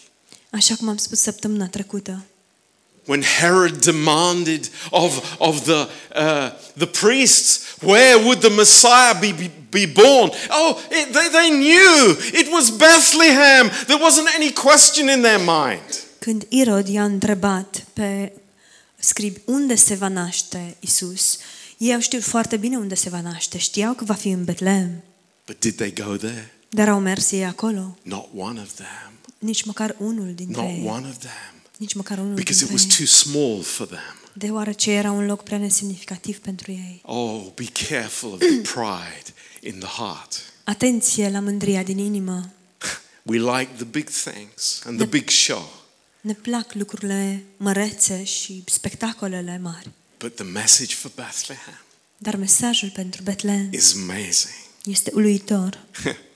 Așa 0.51 0.75
cum 0.75 0.89
am 0.89 0.97
spus 0.97 1.21
săptămâna 1.21 1.69
trecută, 1.69 2.25
when 3.07 3.23
Herod 3.23 3.85
demanded 3.85 4.71
of, 4.91 5.37
of 5.39 5.65
the, 5.65 5.89
uh, 6.15 6.51
the 6.77 6.87
priests, 6.87 7.61
where 7.81 8.17
would 8.17 8.41
the 8.41 8.51
Messiah 8.51 9.15
be, 9.21 9.33
be, 9.33 9.51
be 9.71 9.87
born? 9.87 10.31
Oh, 10.51 10.79
it, 10.91 11.13
they, 11.13 11.29
they 11.29 11.51
knew 11.51 12.17
it 12.33 12.49
was 12.53 12.71
Bethlehem. 12.71 13.71
There 13.87 13.99
wasn't 13.99 14.29
any 14.35 14.51
question 14.53 15.09
in 15.09 15.23
their 15.23 15.39
mind. 15.39 16.07
când 16.19 16.47
Irod 16.49 16.89
i-a 16.89 17.05
întrebat 17.05 17.85
pe 17.93 18.33
scribi 18.99 19.41
unde 19.45 19.75
se 19.75 19.95
va 19.95 20.09
naște 20.09 20.77
Isus, 20.81 21.39
ei 21.77 21.95
au 21.95 22.01
știut 22.01 22.23
foarte 22.23 22.57
bine 22.57 22.77
unde 22.77 22.95
se 22.95 23.09
va 23.09 23.21
naște, 23.21 23.59
știau 23.59 23.93
că 23.95 24.05
va 24.05 24.15
fi 24.15 24.29
în 24.29 24.45
Betlehem, 24.45 25.03
But 25.47 25.59
did 25.61 25.77
they 25.77 25.93
go 25.93 26.17
there? 26.17 26.53
Dar 26.69 26.89
au 26.89 27.01
mers 27.01 27.31
ei 27.31 27.45
acolo, 27.45 27.97
Not 28.03 28.29
one 28.37 28.61
of 28.61 28.73
them. 28.73 29.13
nici 29.39 29.63
măcar 29.65 29.95
unul 29.99 30.35
dintre 30.35 30.63
Not 30.63 30.71
ei, 30.71 30.85
one 30.87 31.09
of 31.09 31.17
them. 31.19 31.63
nici 31.77 31.95
măcar 31.95 32.19
unul 32.19 32.35
Because 32.35 32.65
it 32.65 32.69
dintre 32.69 32.75
was 32.89 32.99
ei, 32.99 33.07
too 33.07 33.07
small 33.07 33.63
for 33.63 33.87
them. 33.87 34.17
deoarece 34.33 34.91
era 34.93 35.11
un 35.11 35.27
loc 35.27 35.43
prea 35.43 35.59
nesemnificativ 35.59 36.39
pentru 36.39 36.71
ei. 36.71 37.01
Oh, 37.05 37.47
be 37.55 37.65
careful 37.89 38.33
of 38.33 38.39
the 38.39 38.49
pride 38.75 39.33
in 39.61 39.79
the 39.79 39.89
heart. 40.03 40.35
Atenție 40.65 41.29
la 41.31 41.41
mândria 41.41 41.83
din 41.83 41.99
inimă. 41.99 42.51
We 43.23 43.37
like 43.39 43.71
the 43.77 43.85
big 43.85 44.09
things 44.11 44.81
and 44.85 44.99
the 44.99 45.07
big 45.07 45.29
show, 45.29 45.73
Ne 46.21 46.33
plac 46.33 46.73
lucrurile 46.73 47.45
mărețe 47.57 48.25
și 48.25 48.63
spectacolele 48.67 49.59
mari. 49.63 49.91
but 50.19 50.35
the 50.35 50.45
message 50.45 50.95
for 50.95 51.11
Bethlehem 51.15 51.79
Dar 52.19 52.37
mesajul 52.37 52.91
pentru 52.91 53.23
Betlehem 53.23 53.73
is 53.73 53.95
amazing. 53.95 54.55
este 54.85 55.11
uluitor. 55.15 55.79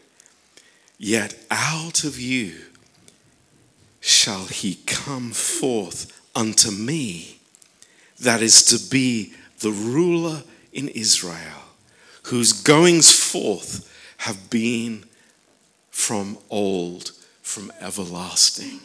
Yet 1.04 1.34
out 1.50 2.04
of 2.04 2.20
you 2.20 2.52
shall 3.98 4.46
he 4.46 4.78
come 4.86 5.32
forth 5.32 6.06
unto 6.32 6.70
me, 6.70 7.40
that 8.20 8.40
is 8.40 8.62
to 8.66 8.78
be 8.88 9.32
the 9.58 9.72
ruler 9.72 10.44
in 10.72 10.88
Israel, 10.94 11.74
whose 12.30 12.52
goings 12.52 13.10
forth 13.10 13.84
have 14.18 14.48
been 14.48 15.04
from 15.90 16.38
old, 16.48 17.10
from 17.40 17.72
everlasting. 17.80 18.80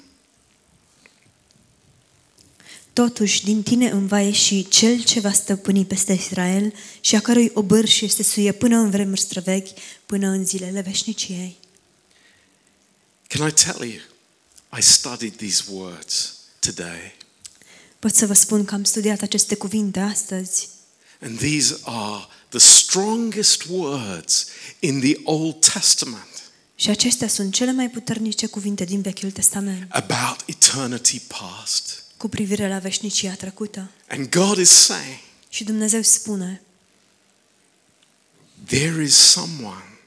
Totuși, 2.93 3.43
din 3.43 3.63
tine 3.63 3.89
îmi 3.89 4.08
va 4.08 4.21
ieși 4.21 4.67
cel 4.67 5.03
ce 5.03 5.19
va 5.19 5.32
stăpâni 5.32 5.86
peste 5.86 6.13
Israel 6.13 6.73
și 7.01 7.15
a 7.15 7.19
cărui 7.19 7.51
obârș 7.53 8.01
este 8.01 8.23
suie 8.23 8.51
până 8.51 8.77
în 8.77 8.89
vremuri 8.89 9.19
străvechi, 9.19 9.80
până 10.06 10.27
în 10.27 10.45
zilele 10.45 10.82
veșniciei. 10.82 11.58
Can 13.27 13.47
I 13.47 13.51
tell 13.51 13.87
you? 13.87 14.01
I 14.77 14.81
studied 14.81 15.35
these 15.35 15.63
words 15.71 16.33
today, 16.59 17.15
Pot 17.99 18.15
să 18.15 18.25
vă 18.25 18.33
spun 18.33 18.65
că 18.65 18.73
am 18.73 18.83
studiat 18.83 19.21
aceste 19.21 19.55
cuvinte 19.55 19.99
astăzi 19.99 20.67
and 21.21 21.37
these 21.37 21.79
are 21.83 22.25
the 22.49 22.59
strongest 22.59 23.63
words 23.69 24.47
in 24.79 24.99
the 24.99 25.15
Old 25.23 25.65
Testament 25.73 26.51
și 26.75 26.89
acestea 26.89 27.27
sunt 27.27 27.53
cele 27.53 27.71
mai 27.71 27.89
puternice 27.89 28.45
cuvinte 28.47 28.83
din 28.83 29.01
Vechiul 29.01 29.31
Testament 29.31 29.91
about 29.91 30.43
eternity 30.45 31.19
past. 31.19 32.03
cu 32.17 32.27
privire 32.27 32.67
la 32.67 32.79
veșnicia 32.79 33.33
trecută. 33.33 33.91
And 34.09 34.29
God 34.29 34.57
is 34.57 34.69
saying, 34.69 35.19
Și 35.49 35.63
Dumnezeu 35.63 36.01
spune, 36.01 36.61
there 38.65 39.03
is 39.03 39.15
someone, 39.15 39.99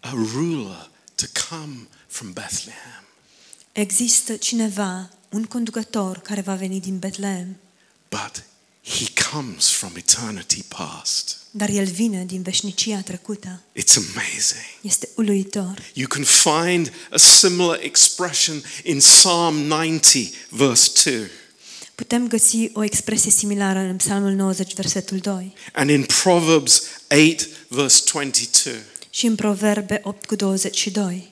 a 0.00 0.10
ruler, 0.10 0.90
to 1.14 1.26
come 1.48 1.86
from 2.12 2.32
Bethlehem. 2.32 3.04
există 3.72 4.36
cineva, 4.36 5.10
un 5.30 5.44
conducător 5.44 6.18
care 6.18 6.40
va 6.40 6.54
veni 6.54 6.80
din 6.80 6.98
Betlehem, 6.98 7.56
But 8.08 8.44
he 8.84 9.06
comes 9.30 9.68
from 9.68 9.92
eternity 9.96 10.62
past. 10.62 11.36
dar 11.50 11.68
el 11.68 11.84
vine 11.84 12.24
din 12.24 12.42
veșnicia 12.42 13.00
trecută. 13.00 13.62
It's 13.78 13.96
amazing. 13.96 14.64
Este 14.82 15.08
uluitor. 15.16 15.74
You 15.94 16.06
can 16.06 16.24
find 16.24 16.92
a 17.10 17.16
similar 17.16 17.78
expression 17.82 18.62
in 18.84 18.98
Psalm 18.98 19.54
90, 19.56 20.28
verse 20.48 20.90
2, 21.10 21.28
Putem 21.94 22.28
găsi 22.28 22.70
o 22.72 22.84
expresie 22.84 23.30
similară 23.30 23.78
în 23.78 23.96
Psalmul 23.96 24.32
90, 24.32 24.74
versetul 24.74 25.18
2 25.18 25.54
and 25.72 25.90
in 25.90 26.04
Proverbs 26.22 26.82
8, 27.08 27.48
verse 27.68 28.02
22. 28.12 28.74
și 29.10 29.26
în 29.26 29.34
Proverbe 29.34 30.00
8 30.04 30.26
cu 30.26 30.34
22. 30.34 31.31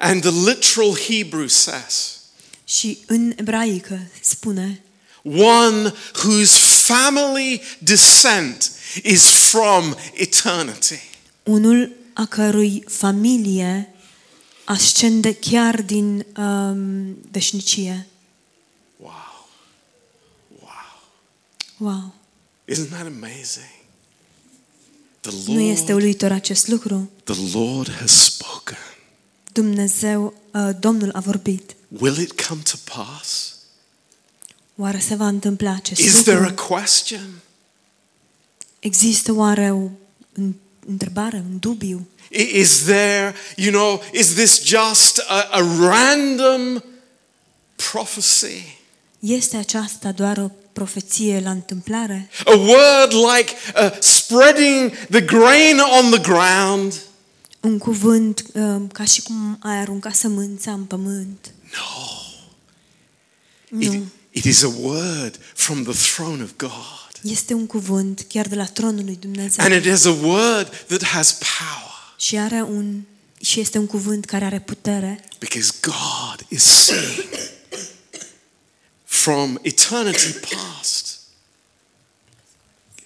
And 0.00 0.20
the 0.22 0.30
literal 0.30 0.96
Hebrew 0.96 1.46
says, 1.48 2.20
Și 2.64 2.98
în 3.06 3.32
ebraică 3.36 4.00
spune, 4.20 4.82
one 5.36 5.92
whose 6.24 6.58
family 6.58 7.60
descent 7.78 8.70
is 9.02 9.24
from 9.28 9.96
eternity. 10.14 10.98
unul 11.44 11.92
a 12.12 12.24
cărui 12.26 12.84
familie 12.88 13.92
ascende 14.64 15.34
chiar 15.34 15.82
din 15.82 16.26
um, 16.36 17.16
veșnicie. 17.30 18.06
Wow. 18.96 19.48
Wow. 20.60 21.02
Wow! 21.78 22.14
Isn't 22.72 22.88
that 22.90 23.06
amazing? 23.06 23.76
The 25.20 25.30
Nu 25.46 25.60
este 25.60 25.90
Lord, 25.90 26.02
uluitor 26.02 26.32
acest 26.32 26.66
lucru? 26.68 27.10
the 27.24 27.36
Lord 27.58 27.90
has 28.00 28.10
spoken. 28.10 28.78
Dumnezeu, 29.62 30.34
uh, 30.54 30.68
Domnul 30.80 31.10
a 31.12 31.20
vorbit. 31.20 31.76
Will 31.88 32.18
it 32.18 32.42
come 32.46 32.60
to 32.70 32.76
pass? 32.94 33.54
Oare 34.76 34.98
se 34.98 35.14
va 35.14 35.26
întâmpla 35.26 35.72
acest 35.74 36.00
Is 36.00 36.22
there 36.22 36.36
a 36.38 36.48
lucru? 36.48 36.66
question? 36.66 37.28
Există 38.78 39.32
oare 39.32 39.70
o 39.72 39.88
în- 40.32 40.54
întrebare, 40.86 41.36
un 41.50 41.58
dubiu? 41.58 42.08
I- 42.30 42.58
Is 42.58 42.82
there, 42.84 43.34
you 43.56 43.70
know, 43.72 44.02
is 44.12 44.26
this 44.34 44.62
just 44.64 45.18
a, 45.28 45.48
a 45.50 45.60
random 45.78 46.82
prophecy? 47.92 48.78
Este 49.18 49.56
aceasta 49.56 50.12
doar 50.12 50.38
o 50.38 50.50
profeție 50.72 51.40
la 51.40 51.50
întâmplare? 51.50 52.28
A 52.44 52.56
word 52.56 53.12
like 53.36 53.52
uh, 53.82 53.98
spreading 54.00 54.90
the 55.10 55.20
grain 55.20 55.78
on 55.78 56.10
the 56.10 56.20
ground? 56.20 56.94
Un 57.60 57.78
cuvânt 57.78 58.44
um, 58.52 58.88
ca 58.88 59.04
și 59.04 59.22
cum 59.22 59.58
ai 59.62 59.76
arunca 59.76 60.12
sămânța 60.12 60.72
în 60.72 60.84
pământ? 60.84 61.52
It, 63.78 63.92
Nu. 63.92 64.04
it 64.30 64.44
is 64.44 64.62
a 64.62 64.68
word 64.68 65.38
from 65.54 65.82
the 65.82 65.92
throne 66.12 66.42
of 66.42 66.50
God. 66.56 67.20
Este 67.22 67.54
un 67.54 67.66
cuvânt 67.66 68.24
chiar 68.28 68.46
de 68.46 68.54
la 68.54 68.64
tronul 68.64 69.04
lui 69.04 69.16
Dumnezeu. 69.16 69.64
And 69.64 69.84
it 69.84 69.92
is 69.92 70.04
a 70.04 70.10
word 70.10 70.84
that 70.86 71.04
has 71.04 71.32
power. 71.32 72.14
Și 72.18 72.36
are 72.36 72.62
un 72.62 73.00
și 73.40 73.60
este 73.60 73.78
un 73.78 73.86
cuvânt 73.86 74.24
care 74.24 74.44
are 74.44 74.60
putere 74.60 75.24
because 75.38 75.72
God 75.80 76.46
is 76.48 76.62
seeing 76.62 77.28
from 79.04 79.58
eternity 79.62 80.32
past. 80.32 81.18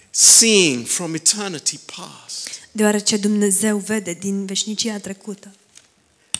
Seeing 0.09 0.85
from 0.85 1.13
eternity 1.13 1.79
past. 1.95 2.52
Deoarece 2.75 3.17
Dumnezeu 3.17 3.77
vede 3.77 4.13
din 4.13 4.45
veșnicia 4.45 4.97
trecută. 4.97 5.51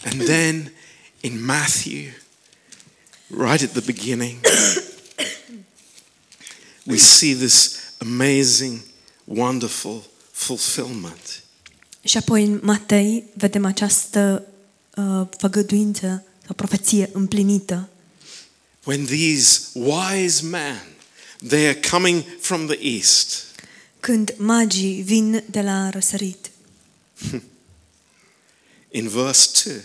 And 0.06 0.24
then 0.24 0.72
in 1.20 1.46
Matthew, 1.46 2.02
right 3.28 3.62
at 3.62 3.72
the 3.72 3.82
beginning, 3.82 4.38
we 6.92 6.98
see 6.98 7.36
this 7.36 7.76
amazing, 7.98 8.82
wonderful 9.24 10.04
fulfillment. 10.32 11.44
Și 12.04 12.18
apoi 12.18 12.44
în 12.44 12.60
Matei 12.64 13.24
vedem 13.34 13.66
această 13.66 14.48
uh, 14.96 15.28
făgăduință 15.38 16.26
sau 16.46 16.56
profeție 16.56 17.10
împlinită. 17.14 17.90
When 18.84 19.06
these 19.06 19.62
wise 19.74 20.46
men, 20.46 20.82
they 21.48 21.68
are 21.68 21.80
coming 21.90 22.24
from 22.40 22.68
the 22.68 22.78
east, 22.82 23.46
Când 24.04 24.34
magii 24.38 25.02
vin 25.02 25.44
de 25.50 25.62
la 25.62 25.90
răsărit. 25.90 26.50
in 28.92 29.08
verse 29.08 29.70
2, 29.70 29.82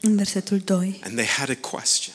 În 0.00 0.16
versetul 0.16 0.58
2. 0.58 1.00
and 1.02 1.14
they 1.14 1.26
had 1.26 1.50
a 1.50 1.56
question 1.56 2.14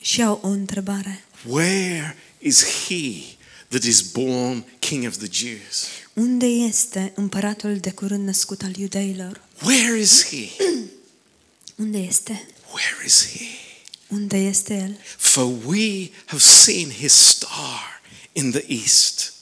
Și 0.00 0.22
au 0.22 0.40
o 0.42 0.48
întrebare. 0.48 1.24
Where 1.46 2.16
is 2.38 2.64
he 2.64 3.22
that 3.68 3.82
is 3.82 4.00
born 4.00 4.64
King 4.78 5.06
of 5.06 5.16
the 5.16 5.28
Jews? 5.30 5.86
Unde 6.12 6.46
este 6.46 7.12
împăratul 7.14 7.76
de 7.76 7.90
curând 7.90 8.24
născut 8.24 8.62
al 8.62 8.76
iudeilor? 8.76 9.40
Where 9.62 9.98
is 9.98 10.24
he? 10.28 10.48
Unde 11.82 11.98
este? 11.98 12.46
Where 12.72 13.06
is 13.06 13.28
he? 13.36 13.44
Unde 14.08 14.36
este 14.36 14.74
el? 14.74 14.96
For 15.16 15.52
we 15.64 16.10
have 16.26 16.42
seen 16.42 16.90
his 16.90 17.12
star 17.12 17.91
in 18.32 18.50
the 18.50 18.64
east, 18.68 19.32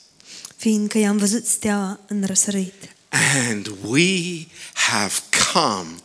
Fiindcă 0.57 0.97
i-am 0.97 1.17
văzut 1.17 1.45
steaua 1.45 1.99
în 2.07 2.23
răsărit. 2.25 2.73
and 3.47 3.67
we 3.83 4.45
have 4.73 5.13
come 5.53 5.95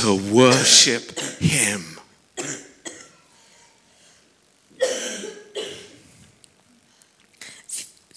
to 0.00 0.18
worship 0.32 1.18
him. 1.40 1.82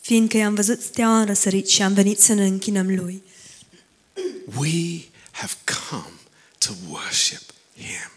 Fiindcă 0.01 0.38
i-am 0.38 0.53
văzut 0.55 0.81
steaua 0.81 1.19
în 1.19 1.25
răsărit 1.25 1.67
și 1.69 1.81
am 1.81 1.93
venit 1.93 2.19
să 2.19 2.34
ne 2.34 2.45
închinăm 2.45 2.95
lui. 2.95 3.23
We 4.57 5.01
have 5.31 5.53
come 5.89 6.13
to 6.57 6.71
worship 6.89 7.41
him. 7.75 8.12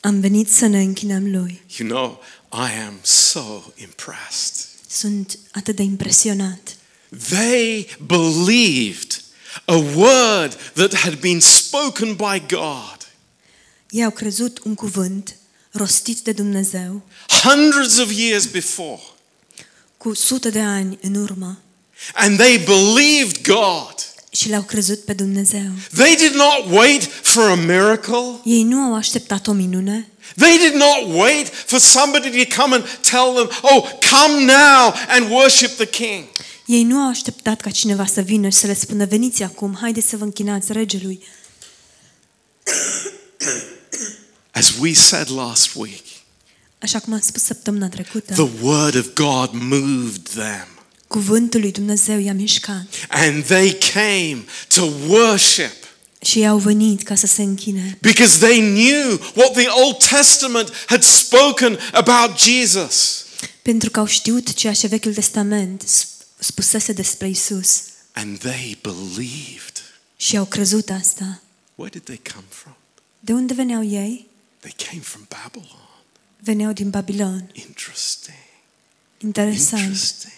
Am 0.00 0.20
venit 0.20 0.50
să 0.50 0.66
ne 0.66 0.80
închinăm 0.80 1.30
lui. 1.30 1.62
You 1.78 1.88
know, 1.88 2.22
I 2.52 2.72
am 2.86 2.98
so 3.02 3.62
impressed. 3.76 4.68
Sunt 4.90 5.38
atât 5.52 5.76
de 5.76 5.82
impresionat. 5.82 6.76
They 7.28 7.88
believed 8.06 9.22
a 9.64 9.74
word 9.76 10.52
that 10.74 10.94
had 10.94 11.14
been 11.20 11.40
spoken 11.40 12.14
by 12.14 12.42
God 12.48 12.98
Ei 13.90 14.04
au 14.04 14.10
crezut 14.10 14.60
un 14.64 14.74
cuvânt 14.74 15.36
rostit 15.70 16.18
de 16.18 16.32
Dumnezeu 16.32 17.02
hundreds 17.42 17.98
of 17.98 18.12
years 18.18 18.46
before. 18.46 19.00
cu 19.96 20.14
sute 20.14 20.50
de 20.50 20.60
ani 20.60 20.98
în 21.02 21.14
urmă 21.14 21.58
And 22.14 22.38
they 22.38 22.58
believed 22.58 23.42
God. 23.42 23.94
Și 24.30 24.48
le-au 24.48 24.62
crezut 24.62 25.00
pe 25.04 25.12
Dumnezeu. 25.12 25.70
They 25.94 26.16
did 26.16 26.32
not 26.34 26.78
wait 26.78 27.02
for 27.22 27.42
a 27.50 27.54
miracle. 27.54 28.40
Ei 28.44 28.62
nu 28.62 28.78
au 28.78 28.94
așteptat 28.94 29.46
o 29.46 29.52
minune, 29.52 30.08
They 30.36 30.58
did 30.58 30.74
not 30.74 31.14
wait 31.20 31.48
for 31.66 31.78
somebody 31.78 32.44
to 32.44 32.62
come 32.62 32.74
and 32.74 32.84
tell 33.10 33.32
them, 33.34 33.50
oh, 33.62 33.88
come 34.10 34.44
now 34.44 34.94
and 35.08 35.30
worship 35.30 35.70
the 35.70 35.86
king. 35.86 36.24
ei 36.66 36.82
nu 36.82 36.96
au 36.96 37.08
așteptat 37.08 37.60
ca 37.60 37.70
cineva 37.70 38.06
să 38.06 38.20
vină 38.20 38.48
și 38.48 38.56
să 38.56 38.66
le 38.66 38.74
spună 38.74 39.04
veniți 39.04 39.42
acum, 39.42 39.76
haideți 39.80 40.08
să 40.08 40.16
vă 40.16 40.24
închinați 40.24 40.72
regelui. 40.72 41.22
As 44.52 44.72
we 44.80 44.94
said 44.94 45.30
last 45.30 45.74
week, 45.74 46.04
Așa 46.82 46.98
cum 46.98 47.12
am 47.12 47.20
spus 47.20 47.42
săptămâna 47.42 47.88
trecută, 47.88 48.32
the 48.34 48.48
word 48.62 48.94
of 48.96 49.06
God 49.14 49.50
moved 49.52 50.22
them. 50.28 50.66
Cuvântul 51.14 51.60
lui 51.60 51.72
Dumnezeu 51.72 52.18
i-a 52.18 52.32
mișcat 52.34 52.86
And 53.08 53.44
they 53.44 53.78
came 53.92 54.44
to 54.68 54.82
worship 55.08 55.72
și 56.22 56.38
ei 56.38 56.46
au 56.48 56.58
venit 56.58 57.02
ca 57.02 57.14
să 57.14 57.26
se 57.26 57.42
închine. 57.42 57.98
because 58.00 58.38
they 58.46 58.58
knew 58.60 59.20
what 59.34 59.52
the 59.52 59.66
Old 59.68 59.96
Testament 60.08 60.72
had 60.86 61.02
spoken 61.02 61.78
about 61.92 62.38
Jesus. 62.40 63.24
Pentru 63.62 63.90
că 63.90 63.98
au 64.00 64.06
știut 64.06 64.52
ceea 64.54 64.72
ce 64.72 64.86
Vechiul 64.86 65.14
Testament 65.14 65.84
sp- 65.84 66.26
spusese 66.38 66.92
despre 66.92 67.28
Isus 67.28 67.82
And 68.12 68.38
they 68.38 68.78
believed. 68.82 69.82
și 70.16 70.36
au 70.36 70.44
crezut 70.44 70.90
asta. 70.90 71.42
Where 71.74 71.92
did 71.98 72.02
they 72.04 72.20
come 72.32 72.44
from? 72.48 72.76
De 73.20 73.32
unde 73.32 73.54
veneau 73.54 73.84
ei? 73.84 74.26
They 74.60 74.74
came 74.88 75.00
from 75.02 75.26
Babylon. 75.28 75.88
Veneau 76.42 76.72
din 76.72 76.90
Babilon. 76.90 77.50
Interesting. 77.52 78.36
Interesant. 79.18 79.82
Interesting. 79.82 80.32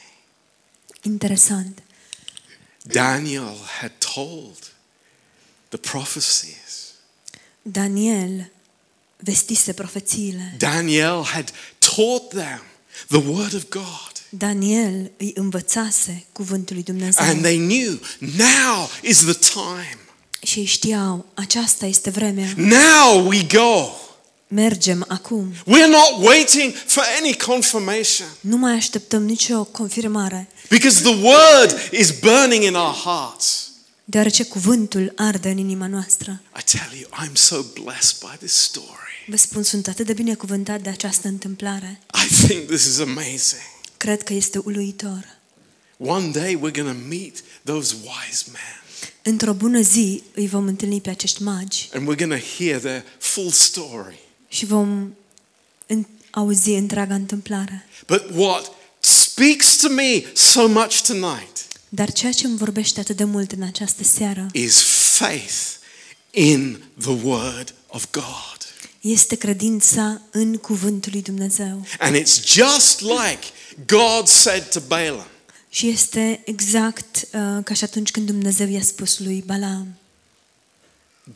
Interesant. 1.03 1.83
Daniel 2.83 3.57
had 3.81 3.93
told 4.15 4.73
the 5.69 5.79
prophecies. 5.79 6.95
Daniel 7.62 8.51
vestise 9.17 9.73
profețiile. 9.73 10.55
Daniel 10.59 11.25
had 11.25 11.53
taught 11.79 12.29
them 12.29 12.62
the 13.09 13.31
word 13.31 13.55
of 13.55 13.69
God. 13.69 14.12
Daniel 14.29 15.11
îi 15.17 15.33
învățase 15.35 16.25
cuvântul 16.33 16.75
lui 16.75 16.85
Dumnezeu. 16.85 17.25
And 17.25 17.43
they 17.43 17.57
knew 17.57 18.01
now 18.19 18.91
is 19.03 19.19
the 19.19 19.33
time. 19.33 19.99
Și 20.43 20.59
ei 20.59 20.65
știau, 20.65 21.27
aceasta 21.35 21.87
este 21.87 22.11
vremea. 22.11 22.53
Now 22.57 23.27
we 23.27 23.47
go. 23.53 23.91
Mergem 24.49 25.05
acum. 25.09 25.53
We're 25.53 25.88
not 25.88 26.27
waiting 26.27 26.75
for 26.87 27.05
any 27.21 27.37
confirmation 27.37 28.27
Nu 28.41 28.57
mai 28.57 28.73
așteptăm 28.73 29.25
nicio 29.25 29.65
confirmare, 29.65 30.49
because 30.78 31.02
the 31.02 31.16
word 31.22 31.92
is 31.92 32.11
burning 32.20 32.62
in 32.64 32.74
our 32.74 32.94
hearts. 32.94 33.70
deoarece 34.04 34.44
cuvântul 34.44 35.12
arde 35.16 35.48
în 35.50 35.58
inima 35.58 35.87
noastră. 35.87 36.40
I 36.58 36.62
tell 36.76 36.90
you, 37.00 37.11
I'm 37.26 37.32
so 37.35 37.62
blessed 37.82 38.16
by 38.20 38.37
this 38.46 38.52
story. 38.52 39.24
Vă 39.26 39.37
spun, 39.37 39.62
sunt 39.62 39.88
atât 39.88 40.06
de 40.06 40.12
binecuvântat 40.12 40.80
de 40.80 40.88
această 40.88 41.28
întâmplare. 41.28 42.00
I 42.30 42.35
think 42.46 42.66
this 42.66 42.85
is 42.87 42.98
amazing. 42.98 43.62
Cred 43.96 44.22
că 44.22 44.32
este 44.32 44.58
uluitor. 44.58 45.38
One 45.98 46.28
day 46.30 46.54
we're 46.56 46.74
going 46.80 46.88
to 47.00 47.06
meet 47.08 47.42
those 47.64 47.94
wise 48.02 48.44
men 48.52 48.80
Într-o 49.22 49.52
bună 49.52 49.80
zi 49.80 50.22
îi 50.35 50.46
vom 50.48 50.66
întâlni 50.66 51.00
pe 51.00 51.11
acești 51.11 51.42
magi 51.42 51.88
and 51.94 52.02
we're 52.12 52.18
going 52.18 52.40
to 52.40 52.46
hear 52.64 52.80
their 52.80 53.02
full 53.18 53.50
story. 53.50 54.18
și 54.48 54.64
vom 54.66 55.08
în- 55.87 56.06
auzi 56.30 56.70
întreaga 56.70 57.14
întâmplare. 57.14 57.87
But 58.06 58.24
what 58.35 58.70
speaks 59.42 59.76
to 59.76 59.88
me 59.88 60.24
so 60.35 60.68
much 60.68 61.02
tonight 61.02 61.66
Dar 61.88 62.12
ceea 62.12 62.33
ce 62.33 62.46
îmi 62.46 62.57
vorbește 62.57 63.00
atât 63.00 63.16
de 63.16 63.24
mult 63.24 63.52
în 63.52 63.62
această 63.62 64.05
seară 64.05 64.46
is 64.52 64.81
faith 65.16 65.55
in 66.31 66.83
the 67.00 67.11
word 67.22 67.74
of 67.87 68.05
God. 68.11 68.57
este 69.00 69.35
credința 69.35 70.20
în 70.31 70.57
cuvântul 70.57 71.12
lui 71.12 71.22
Dumnezeu. 71.22 71.87
And 71.98 72.16
it's 72.16 72.44
just 72.44 73.00
like 73.00 73.46
God 73.87 74.26
said 74.26 74.70
to 74.72 74.81
Balaam. 74.87 75.26
Și 75.68 75.88
este 75.88 76.42
exact 76.44 77.16
uh, 77.16 77.64
ca 77.64 77.74
și 77.74 77.85
atunci 77.85 78.11
când 78.11 78.26
Dumnezeu 78.26 78.68
i-a 78.68 78.83
spus 78.83 79.18
lui 79.18 79.42
Balaam. 79.46 79.96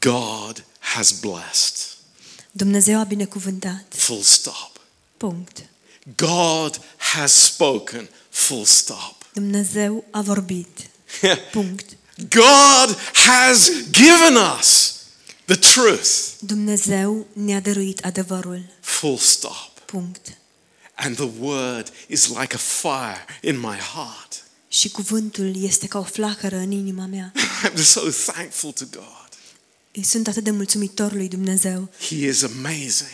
God 0.01 0.65
has 0.79 1.11
blessed. 1.11 1.77
Dumnezeu 2.51 2.99
a 2.99 3.05
binecuvântat. 3.05 3.85
Full 3.89 4.23
stop. 4.23 4.81
Punct. 5.17 5.65
God 6.15 6.79
has 6.97 7.33
spoken. 7.33 8.09
Full 8.29 8.65
stop. 8.65 9.15
Dumnezeu 9.33 10.05
a 10.11 10.23
vorbit. 10.23 10.69
Punct. 11.53 11.97
God 12.29 12.97
has 13.13 13.71
given 13.91 14.37
us 14.59 14.95
the 15.45 15.57
truth. 15.57 16.09
Dumnezeu 16.41 17.27
ne-a 17.33 17.61
dăruit 17.61 18.05
adevărul. 18.05 18.65
Full 18.81 19.19
stop. 19.19 19.81
Punct. 19.85 20.39
And 20.95 21.17
the 21.17 21.29
word 21.41 21.93
is 22.07 22.29
like 22.29 22.55
a 22.55 22.59
fire 22.59 23.25
in 23.41 23.59
my 23.59 23.77
heart. 23.77 24.45
Și 24.69 24.89
cuvântul 24.89 25.63
este 25.63 25.87
ca 25.87 25.99
o 25.99 26.03
flacără 26.03 26.57
în 26.57 26.71
inima 26.71 27.07
mea. 27.07 27.33
I'm 27.69 27.83
so 27.83 28.01
thankful 28.33 28.73
to 28.73 28.85
God. 28.91 29.29
Îi 29.93 30.03
sunt 30.03 30.29
atât 30.29 30.45
de 30.45 30.51
mulțumitor 30.51 31.13
lui 31.13 31.29
Dumnezeu. 31.29 31.89
He 32.09 32.27
is 32.27 32.43
amazing. 32.43 33.11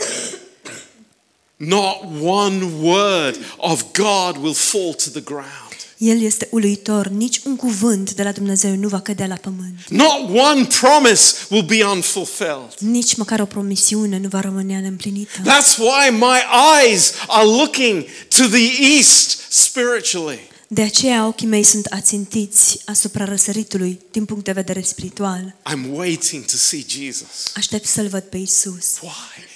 Not 1.65 2.03
one 2.21 2.65
word 2.81 3.37
of 3.57 3.85
God 3.93 4.43
will 4.43 4.55
fall 4.55 4.95
to 4.95 5.11
the 5.11 5.21
ground. 5.21 5.77
El 5.97 6.23
este 6.23 6.49
uluitor, 6.51 7.09
nici 7.09 7.41
un 7.45 7.57
cuvânt 7.57 8.15
de 8.15 8.23
la 8.23 8.33
Dumnezeu 8.33 8.75
nu 8.75 8.89
va 8.89 9.01
cădea 9.01 9.27
la 9.27 9.35
pământ. 9.35 9.89
Not 9.89 10.29
one 10.29 10.65
promise 10.81 11.35
will 11.49 11.65
be 11.65 11.85
unfulfilled. 11.85 12.75
Nici 12.79 13.15
măcar 13.15 13.41
o 13.41 13.45
promisiune 13.45 14.19
nu 14.19 14.29
va 14.29 14.41
rămâne 14.41 14.81
neîmplinită. 14.81 15.41
That's 15.41 15.77
why 15.79 16.11
my 16.11 16.39
eyes 16.83 17.13
are 17.27 17.47
looking 17.47 18.05
to 18.29 18.43
the 18.45 18.95
east 18.95 19.39
spiritually. 19.49 20.41
De 20.69 20.83
aceea 20.83 21.27
ochii 21.27 21.47
mei 21.47 21.63
sunt 21.63 21.87
ațintiți 21.87 22.79
asupra 22.85 23.25
răsăritului 23.25 24.01
din 24.11 24.25
punct 24.25 24.45
de 24.45 24.53
vedere 24.53 24.81
spiritual. 24.81 25.55
I'm 25.71 25.91
waiting 25.93 26.45
to 26.45 26.57
see 26.57 26.85
Jesus. 26.89 27.53
Aștept 27.57 27.87
să-L 27.87 28.09
văd 28.09 28.23
pe 28.23 28.37
Isus. 28.37 28.99
Why? 29.01 29.11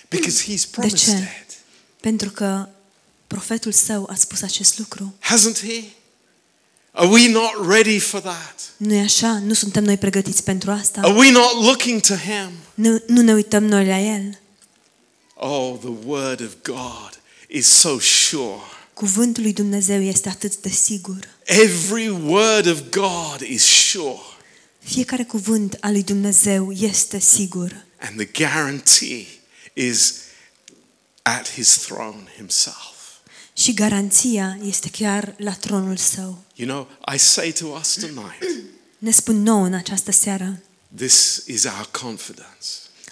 Because 0.08 0.42
he's 0.42 0.60
De 0.60 0.68
promised 0.70 0.98
ce? 0.98 1.45
It. 1.96 2.00
Pentru 2.00 2.30
că 2.30 2.68
profetul 3.26 3.72
său 3.72 4.08
a 4.10 4.14
spus 4.14 4.42
acest 4.42 4.78
lucru. 4.78 5.14
Hasn't 5.20 5.60
he? 5.66 5.82
Are 6.90 7.08
we 7.08 7.28
not 7.28 7.68
ready 7.68 7.98
for 7.98 8.20
that? 8.20 8.72
nu 8.76 8.94
e 8.94 9.00
așa? 9.00 9.38
Nu 9.38 9.52
suntem 9.52 9.84
noi 9.84 9.96
pregătiți 9.96 10.42
pentru 10.44 10.70
asta? 10.70 11.00
Are 11.00 11.12
we 11.12 11.30
not 11.30 11.52
looking 11.64 12.00
to 12.00 12.14
him? 12.14 12.50
Nu, 12.74 13.02
nu 13.06 13.20
ne 13.20 13.32
uităm 13.32 13.64
noi 13.64 13.86
la 13.86 13.98
El? 13.98 14.38
Oh, 15.34 15.78
the 15.78 15.92
word 16.04 16.40
of 16.40 16.52
God 16.62 17.20
is 17.48 17.66
so 17.66 17.98
sure. 17.98 18.60
Cuvântul 18.94 19.42
lui 19.42 19.52
Dumnezeu 19.52 20.02
este 20.02 20.28
atât 20.28 20.56
de 20.56 20.68
sigur. 20.68 21.18
Every 21.44 22.08
word 22.08 22.66
of 22.66 22.80
God 22.90 23.40
is 23.40 23.64
sure. 23.64 24.20
Fiecare 24.78 25.22
cuvânt 25.24 25.76
al 25.80 25.92
lui 25.92 26.02
Dumnezeu 26.02 26.72
este 26.72 27.18
sigur. 27.18 27.84
And 27.98 28.16
the 28.16 28.44
guarantee 28.44 29.26
is 29.74 30.14
at 31.26 31.48
his 31.52 31.68
throne 31.76 32.22
himself. 32.36 32.94
Și 33.52 33.74
garanția 33.74 34.58
este 34.64 34.88
chiar 34.90 35.34
la 35.36 35.52
tronul 35.52 35.96
său. 35.96 36.44
You 36.54 36.68
know, 36.68 36.88
I 37.14 37.18
say 37.18 37.52
to 37.52 37.66
us 37.66 37.94
tonight, 38.00 38.42
Ne 38.98 39.10
spun 39.10 39.42
nouă 39.42 39.64
în 39.64 39.74
această 39.74 40.12
seară. 40.12 40.60
this 40.96 41.42
is 41.46 41.64
our 41.64 41.88
confidence. 42.00 42.66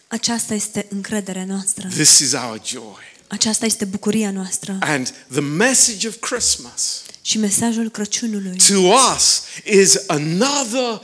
Aceasta 0.08 0.54
este 0.54 0.86
încrederea 0.90 1.44
noastră. 1.44 1.88
This 1.88 2.18
is 2.18 2.32
our 2.32 2.60
joy. 2.64 3.02
Aceasta 3.28 3.64
este 3.66 3.84
bucuria 3.84 4.30
noastră. 4.30 4.76
And 4.80 5.14
the 5.30 5.40
message 5.40 6.08
of 6.08 6.16
Christmas 6.20 7.02
Și 7.22 7.38
mesajul 7.38 7.90
Crăciunului 7.90 8.56
to 8.56 8.78
us 9.14 9.40
is 9.64 9.96
another 10.06 11.00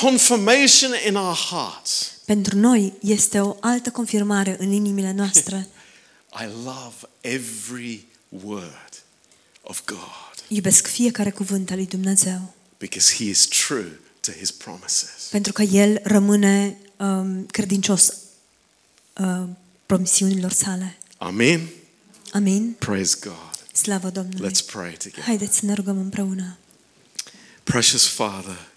confirmation 0.00 0.90
in 1.06 1.14
our 1.14 1.36
hearts. 1.50 2.12
pentru 2.24 2.56
noi 2.58 2.92
este 3.00 3.40
o 3.40 3.56
altă 3.60 3.90
confirmare 3.90 4.56
în 4.58 4.72
inimile 4.72 5.12
noastre. 5.16 5.68
I 6.32 6.44
love 6.64 6.94
every 7.20 8.04
word 8.28 9.02
of 9.62 9.84
God 9.84 10.44
Iubesc 10.48 10.86
fiecare 10.86 11.30
cuvânt 11.30 11.70
al 11.70 11.76
lui 11.76 11.86
Dumnezeu. 11.86 12.54
because 12.78 13.14
he 13.14 13.24
is 13.24 13.46
true 13.46 13.98
to 14.20 14.32
his 14.32 14.50
promises. 14.50 15.28
Pentru 15.30 15.52
că 15.52 15.62
El 15.62 16.00
rămâne 16.02 16.76
um, 16.96 17.46
credincios 17.46 18.14
uh, 19.16 19.48
promisiunilor 19.86 20.52
sale. 20.52 20.98
Amen. 21.18 21.68
Amin. 22.32 22.72
Praise 22.78 23.16
God. 23.20 23.64
Slavă 23.72 24.10
Domnului. 24.10 24.50
Let's 24.50 24.64
pray 24.66 24.90
together. 24.92 25.22
Haideți 25.24 25.58
să 25.58 25.66
ne 25.66 25.72
rugăm 25.74 25.98
împreună. 25.98 26.56
Precious 27.64 28.06
Father, 28.06 28.68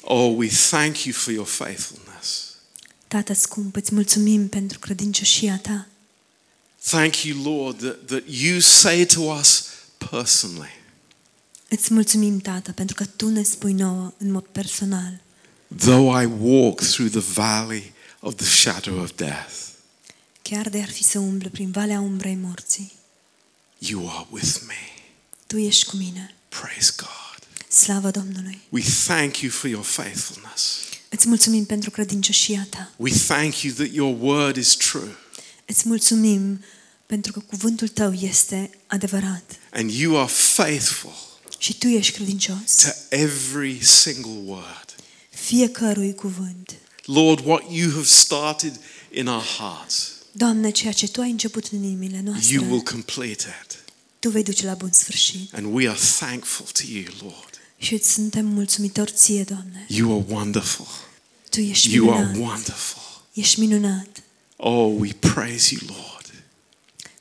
oh, 0.00 0.34
we 0.36 0.48
thank 0.48 1.04
you 1.04 1.14
for 1.14 1.32
your 1.32 1.46
faithfulness. 1.46 2.54
Tată 3.08 3.32
scump, 3.32 3.76
îți 3.76 3.94
mulțumim 3.94 4.48
pentru 4.48 4.78
credincioșia 4.78 5.58
ta. 5.62 5.86
Thank 6.82 7.24
you, 7.24 7.42
Lord, 7.42 7.78
that, 7.78 8.06
that 8.06 8.22
you 8.26 8.60
say 8.60 9.04
to 9.06 9.20
us 9.20 9.64
personally, 10.10 10.78
Îți 11.68 11.92
mulțumim, 11.92 12.38
Tată, 12.38 12.72
pentru 12.72 12.94
că 12.94 13.04
Tu 13.04 13.28
ne 13.28 13.42
spui 13.42 13.72
nouă 13.72 14.12
în 14.18 14.30
mod 14.30 14.44
personal. 14.52 15.20
though 15.76 16.22
I 16.22 16.24
walk 16.40 16.80
through 16.80 17.10
the 17.10 17.20
valley 17.34 17.92
of 18.20 18.34
the 18.34 18.46
shadow 18.46 18.98
of 19.02 19.10
death, 19.16 19.52
Chiar 20.42 20.68
de 20.68 20.80
ar 20.82 20.90
fi 20.90 21.02
să 21.04 21.18
umblu 21.18 21.48
prin 21.48 21.70
valea 21.70 22.00
umbrei 22.00 22.34
morții, 22.42 22.92
you 23.78 24.08
are 24.10 24.26
with 24.30 24.56
me. 24.66 25.02
Tu 25.46 25.56
ești 25.58 25.84
cu 25.84 25.96
mine. 25.96 26.34
Praise 26.48 26.92
God. 26.96 27.68
Slavă 27.68 28.10
Domnului! 28.10 28.60
We 28.68 28.82
thank 29.06 29.36
you 29.38 29.50
for 29.50 29.70
your 29.70 29.84
faithfulness. 29.84 30.78
Îți 31.08 31.28
mulțumim 31.28 31.64
pentru 31.64 31.90
credincioșia 31.90 32.66
ta. 32.70 32.90
We 32.96 33.12
thank 33.12 33.60
you 33.62 33.74
that 33.74 33.88
your 33.92 34.16
word 34.20 34.56
is 34.56 34.74
true 34.74 35.08
Îți 35.70 35.88
mulțumim 35.88 36.64
pentru 37.06 37.32
că 37.32 37.38
cuvântul 37.40 37.88
tău 37.88 38.12
este 38.12 38.70
adevărat 38.86 39.58
and 39.72 39.90
you 39.90 40.18
are 40.18 40.30
faithful 40.32 41.12
și 41.58 41.78
tu 41.78 41.86
ești 41.86 42.12
credincios. 42.12 42.74
to 42.82 42.88
every 43.16 43.84
single 43.84 44.40
word. 44.44 44.94
Fiecărui 45.30 46.14
cuvânt. 46.14 46.74
Lord, 47.04 47.44
what 47.46 47.62
you 47.70 47.90
have 47.90 48.04
started 48.04 48.80
in 49.12 49.26
our 49.26 49.42
hearts, 49.42 50.12
Doamne, 50.32 50.70
ceea 50.70 50.92
ce 50.92 51.08
tu 51.08 51.20
ai 51.20 51.30
început 51.30 51.66
în 51.72 51.82
inimile 51.82 52.20
noastre, 52.24 52.54
you 52.54 52.64
will 52.64 52.80
complete 52.82 53.44
it. 53.64 53.78
tu 54.18 54.30
vei 54.30 54.42
duce 54.42 54.64
la 54.66 54.74
bun 54.74 54.90
sfârșit. 54.92 55.54
And 55.54 55.66
we 55.74 55.88
are 55.88 55.98
thankful 56.18 56.66
to 56.72 56.82
you, 56.92 57.04
Lord. 57.20 57.60
Și 57.78 57.94
îți 57.94 58.12
suntem 58.12 58.46
mulțumitori 58.46 59.12
ție, 59.12 59.42
Doamne. 59.44 59.84
You 59.88 60.12
are 60.18 60.24
wonderful. 60.28 60.86
Tu 61.50 61.60
ești 61.60 61.94
You 61.94 62.12
are 62.12 62.26
minunat. 62.26 62.48
wonderful. 62.50 63.02
Ești 63.32 63.60
minunat. 63.60 64.22
Oh, 64.62 64.94
we 64.98 65.10
praise 65.18 65.74
you, 65.74 65.80
Lord. 65.86 66.32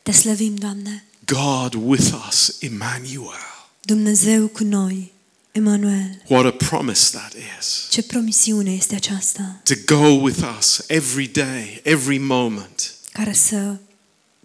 Te 0.03 0.11
slăvim, 0.11 0.55
Doamne. 0.55 1.03
God 1.25 1.73
with 1.73 2.13
us, 2.27 2.55
Emmanuel. 2.59 3.47
Dumnezeu 3.81 4.47
cu 4.47 4.63
noi, 4.63 5.11
Emanuel. 5.51 6.21
What 6.27 6.45
a 6.45 6.51
promise 6.51 7.17
that 7.17 7.33
is. 7.59 7.87
Ce 7.89 8.03
promisiune 8.03 8.71
este 8.71 8.95
aceasta, 8.95 9.61
To 9.63 9.73
go 9.95 10.07
with 10.07 10.39
us 10.59 10.83
every 10.87 11.27
day, 11.27 11.79
every 11.83 12.17
moment. 12.17 12.93
care 13.11 13.33
să 13.33 13.75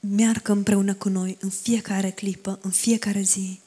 meargă 0.01 0.53
împreună 0.53 0.95
cu 0.95 1.09
noi 1.09 1.37
în 1.41 1.51
fiecare 1.63 2.11
clipă, 2.11 2.59
în 2.63 2.71
fiecare 2.71 3.21
zi. 3.23 3.61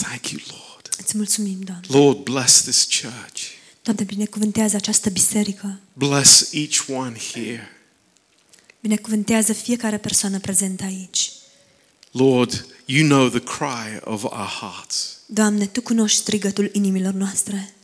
Thank 0.00 0.28
you, 0.30 0.40
Lord. 0.48 0.88
Îți 0.98 1.16
mulțumim, 1.16 1.60
Doamne. 1.60 1.86
Lord, 1.88 2.18
bless 2.18 2.62
this 2.62 2.84
church. 3.00 3.40
Doamne, 3.82 4.04
binecuvântează 4.04 4.76
această 4.76 5.10
biserică. 5.10 5.80
Bless 5.92 6.52
each 6.52 6.84
one 6.88 7.16
here. 7.32 7.68
Binecuvântează 8.82 9.52
fiecare 9.52 9.98
persoană 9.98 10.38
prezentă 10.38 10.84
aici. 10.84 11.30
Lord, 12.10 12.66
you 12.84 13.06
know 13.06 13.28
the 13.28 13.40
cry 13.40 14.00
of 14.04 14.24
our 14.24 14.48
hearts. 14.60 15.18
Doamne, 15.26 15.66
Tu 15.66 15.82
cunoști 15.82 16.18
strigătul 16.18 16.70
inimilor 16.72 17.12
noastre. 17.12 17.74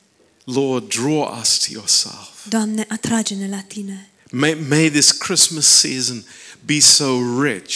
Lord, 0.45 0.89
draw 0.89 1.39
us 1.41 1.59
to 1.59 1.67
yourself. 1.71 2.47
Doamne, 2.49 2.85
atrage-ne 2.89 3.49
la 3.49 3.61
Tine. 3.61 4.11
May, 4.31 4.55
may 4.69 4.91
this 4.91 5.11
Christmas 5.11 5.67
season 5.67 6.25
be 6.65 6.81
so 6.81 7.19
rich 7.43 7.75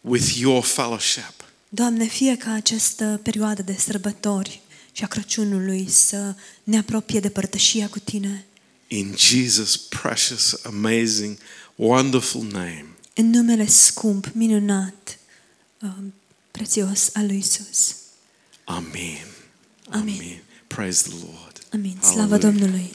with 0.00 0.36
your 0.38 0.62
fellowship. 0.62 1.34
Doamne, 1.68 2.04
fie 2.06 2.36
ca 2.36 2.52
această 2.52 3.20
perioadă 3.22 3.62
de 3.62 3.76
sărbători 3.78 4.60
și 4.92 5.04
a 5.04 5.06
Crăciunului 5.06 5.88
să 5.90 6.34
ne 6.64 6.78
apropie 6.78 7.20
de 7.20 7.28
părtășia 7.28 7.88
cu 7.88 7.98
Tine. 7.98 8.46
In 8.88 9.14
Jesus' 9.16 9.88
precious, 9.88 10.60
amazing, 10.64 11.38
wonderful 11.76 12.42
name. 12.42 12.86
În 13.14 13.30
numele 13.30 13.66
scump, 13.66 14.26
minunat, 14.32 15.18
um, 15.82 16.14
prețios 16.50 17.10
al 17.12 17.26
lui 17.26 17.38
Isus. 17.38 17.94
Amen. 18.64 19.26
Amen. 19.90 20.42
Praise 20.66 21.02
the 21.08 21.16
Lord. 21.18 21.58
Amin. 21.72 21.96
Slavă 22.00 22.14
Hallelujah. 22.16 22.40
Domnului. 22.40 22.92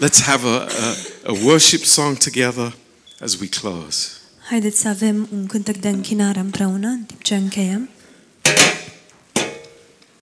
Let's 0.00 0.20
have 0.24 0.46
a, 0.46 0.50
a, 0.50 0.96
a 1.26 1.32
worship 1.44 1.84
song 1.84 2.16
together 2.16 2.76
as 3.20 3.38
we 3.40 3.48
close. 3.48 4.08
Haideți 4.48 4.80
să 4.80 4.88
avem 4.88 5.28
un 5.32 5.46
cântec 5.46 5.76
de 5.76 5.88
închinare 5.88 6.38
împreună 6.38 6.88
în 6.88 7.02
timp 7.02 7.22
ce 7.22 7.34
încheiem. 7.34 7.88